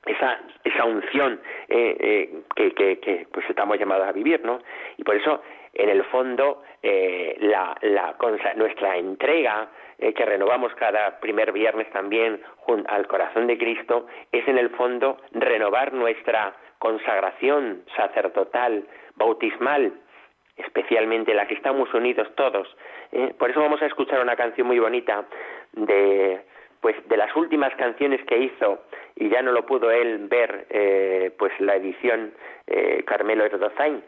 esa, 0.05 0.39
esa 0.63 0.85
unción 0.85 1.41
eh, 1.67 1.97
eh, 1.99 2.41
que, 2.55 2.71
que, 2.71 2.99
que, 2.99 3.27
pues 3.33 3.45
estamos 3.49 3.77
llamados 3.77 4.07
a 4.07 4.13
vivir, 4.13 4.39
¿no? 4.45 4.61
Y 4.95 5.03
por 5.03 5.17
eso, 5.17 5.41
en 5.73 5.89
el 5.89 6.03
fondo, 6.05 6.63
eh, 6.83 7.37
la, 7.39 7.77
la, 7.81 8.15
nuestra 8.55 8.97
entrega 8.97 9.69
eh, 9.97 10.13
que 10.13 10.25
renovamos 10.25 10.73
cada 10.75 11.19
primer 11.19 11.51
viernes 11.51 11.89
también 11.91 12.41
al 12.87 13.07
corazón 13.07 13.47
de 13.47 13.57
Cristo 13.57 14.07
es 14.31 14.47
en 14.47 14.57
el 14.57 14.69
fondo 14.71 15.17
renovar 15.31 15.93
nuestra 15.93 16.55
consagración 16.79 17.83
sacerdotal, 17.95 18.85
bautismal, 19.15 19.93
especialmente 20.57 21.33
la 21.33 21.47
que 21.47 21.53
estamos 21.53 21.93
unidos 21.93 22.27
todos. 22.35 22.67
por 23.37 23.49
eso 23.49 23.61
vamos 23.61 23.81
a 23.81 23.85
escuchar 23.85 24.21
una 24.21 24.35
canción 24.35 24.67
muy 24.67 24.79
bonita 24.79 25.25
de 25.73 26.41
pues 26.81 26.95
de 27.07 27.15
las 27.15 27.33
últimas 27.35 27.73
canciones 27.75 28.23
que 28.25 28.37
hizo 28.37 28.83
y 29.15 29.29
ya 29.29 29.41
no 29.41 29.51
lo 29.51 29.65
pudo 29.65 29.91
él 29.91 30.27
ver 30.27 30.65
eh, 30.69 31.31
pues 31.37 31.53
la 31.59 31.75
edición 31.75 32.33
eh, 32.67 33.03
Carmelo 33.05 33.45
Erdozain 33.45 34.03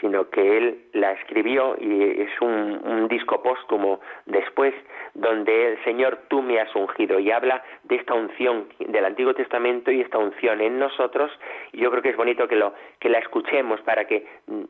sino 0.00 0.30
que 0.30 0.56
él 0.56 0.78
la 0.94 1.12
escribió 1.12 1.76
y 1.78 2.22
es 2.22 2.40
un, 2.40 2.80
un, 2.84 3.08
disco 3.08 3.42
póstumo 3.42 4.00
después 4.24 4.74
donde 5.12 5.72
el 5.72 5.84
Señor 5.84 6.20
tú 6.28 6.40
me 6.40 6.58
has 6.58 6.74
ungido 6.74 7.18
y 7.18 7.30
habla 7.30 7.62
de 7.84 7.96
esta 7.96 8.14
unción 8.14 8.68
del 8.78 9.04
Antiguo 9.04 9.34
Testamento 9.34 9.90
y 9.90 10.00
esta 10.00 10.16
unción 10.16 10.62
en 10.62 10.78
nosotros 10.78 11.30
y 11.72 11.80
yo 11.80 11.90
creo 11.90 12.02
que 12.02 12.10
es 12.10 12.16
bonito 12.16 12.48
que 12.48 12.56
lo 12.56 12.72
que 12.98 13.10
la 13.10 13.18
escuchemos 13.18 13.80
para 13.82 14.06
que 14.06 14.26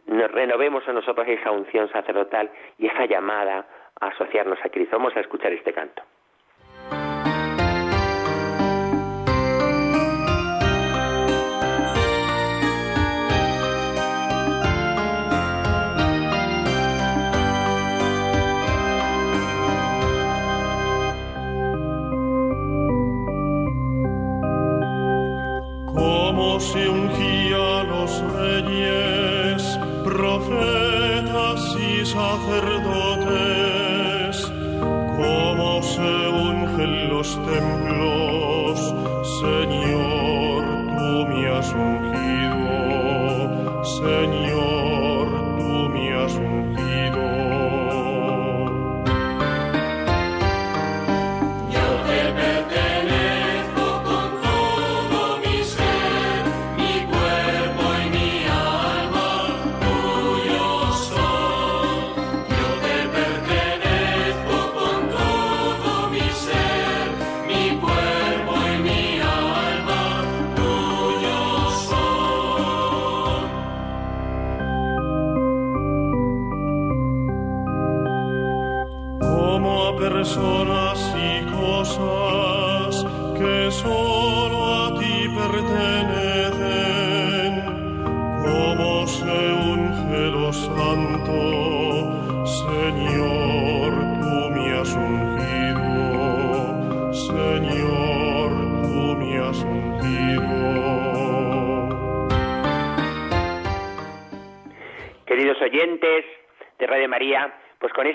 nos 0.07 0.31
renovemos 0.33 0.87
a 0.89 0.93
nosotros 0.93 1.29
esa 1.29 1.53
unción 1.53 1.89
sacerdotal 1.91 2.51
y 2.79 2.87
esa 2.87 3.07
llamada 3.07 3.67
a 4.01 4.07
asociarnos 4.09 4.59
a 4.65 4.69
Cristo. 4.69 4.97
Vamos 4.97 5.17
a 5.17 5.21
escuchar 5.21 5.53
este 5.53 5.73
canto. 5.73 6.03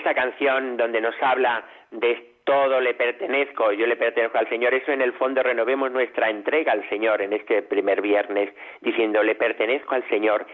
Esta 0.04 0.14
canción 0.14 0.76
donde 0.76 1.00
nos 1.00 1.14
habla 1.22 1.64
de 1.90 2.34
todo 2.44 2.78
le 2.78 2.92
pertenezco, 2.92 3.72
yo 3.72 3.86
le 3.86 3.96
pertenezco 3.96 4.36
al 4.36 4.48
Señor, 4.50 4.74
eso 4.74 4.92
en 4.92 5.00
el 5.00 5.14
fondo 5.14 5.42
renovemos 5.42 5.90
nuestra 5.90 6.28
entrega 6.28 6.72
al 6.72 6.86
Señor 6.90 7.22
en 7.22 7.32
este 7.32 7.62
primer 7.62 8.02
viernes, 8.02 8.50
diciendo 8.82 9.22
le 9.22 9.34
pertenezco 9.34 9.94
al 9.94 10.06
Señor. 10.10 10.46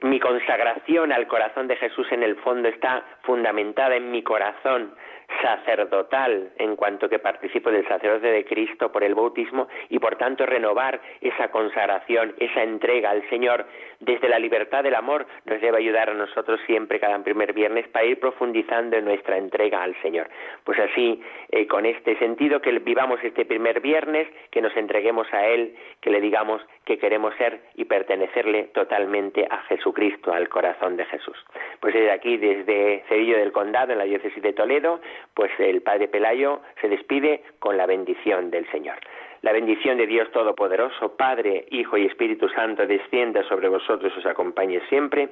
Mi 0.00 0.18
consagración 0.18 1.12
al 1.12 1.28
corazón 1.28 1.68
de 1.68 1.76
Jesús 1.76 2.10
en 2.10 2.24
el 2.24 2.34
fondo 2.38 2.68
está 2.68 3.04
fundamentada 3.22 3.94
en 3.94 4.10
mi 4.10 4.24
corazón 4.24 4.96
sacerdotal 5.40 6.50
en 6.58 6.74
cuanto 6.74 7.08
que 7.08 7.20
participo 7.20 7.70
del 7.70 7.86
sacerdote 7.86 8.26
de 8.26 8.44
Cristo 8.44 8.90
por 8.90 9.04
el 9.04 9.14
bautismo 9.14 9.68
y 9.88 10.00
por 10.00 10.16
tanto 10.16 10.44
renovar 10.44 11.00
esa 11.20 11.52
consagración, 11.52 12.34
esa 12.38 12.64
entrega 12.64 13.10
al 13.10 13.28
Señor 13.30 13.64
desde 14.02 14.28
la 14.28 14.38
libertad 14.38 14.82
del 14.82 14.96
amor 14.96 15.26
nos 15.44 15.60
debe 15.60 15.78
ayudar 15.78 16.10
a 16.10 16.14
nosotros 16.14 16.60
siempre 16.66 16.98
cada 16.98 17.18
primer 17.22 17.52
viernes 17.52 17.86
para 17.88 18.04
ir 18.04 18.18
profundizando 18.18 18.96
en 18.96 19.04
nuestra 19.04 19.36
entrega 19.36 19.82
al 19.82 19.94
Señor. 20.02 20.28
Pues 20.64 20.78
así, 20.80 21.22
eh, 21.50 21.68
con 21.68 21.86
este 21.86 22.18
sentido, 22.18 22.60
que 22.60 22.72
vivamos 22.80 23.22
este 23.22 23.44
primer 23.44 23.80
viernes, 23.80 24.26
que 24.50 24.60
nos 24.60 24.76
entreguemos 24.76 25.32
a 25.32 25.46
Él, 25.46 25.76
que 26.00 26.10
le 26.10 26.20
digamos 26.20 26.60
que 26.84 26.98
queremos 26.98 27.34
ser 27.36 27.60
y 27.76 27.84
pertenecerle 27.84 28.64
totalmente 28.74 29.46
a 29.48 29.58
Jesucristo, 29.68 30.32
al 30.32 30.48
corazón 30.48 30.96
de 30.96 31.04
Jesús. 31.04 31.36
Pues 31.78 31.94
desde 31.94 32.10
aquí, 32.10 32.36
desde 32.38 33.04
Cedillo 33.08 33.38
del 33.38 33.52
Condado, 33.52 33.92
en 33.92 33.98
la 33.98 34.04
diócesis 34.04 34.42
de 34.42 34.52
Toledo, 34.52 35.00
pues 35.34 35.52
el 35.58 35.82
Padre 35.82 36.08
Pelayo 36.08 36.60
se 36.80 36.88
despide 36.88 37.44
con 37.60 37.76
la 37.76 37.86
bendición 37.86 38.50
del 38.50 38.68
Señor. 38.72 38.98
La 39.42 39.50
bendición 39.52 39.98
de 39.98 40.06
Dios 40.06 40.30
Todopoderoso, 40.30 41.16
Padre, 41.16 41.66
Hijo 41.70 41.96
y 41.96 42.06
Espíritu 42.06 42.48
Santo, 42.48 42.86
descienda 42.86 43.42
sobre 43.48 43.68
vosotros 43.68 44.12
y 44.14 44.18
os 44.20 44.26
acompañe 44.26 44.80
siempre. 44.88 45.30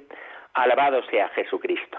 Alabado 0.52 1.00
sea 1.10 1.28
Jesucristo. 1.28 1.98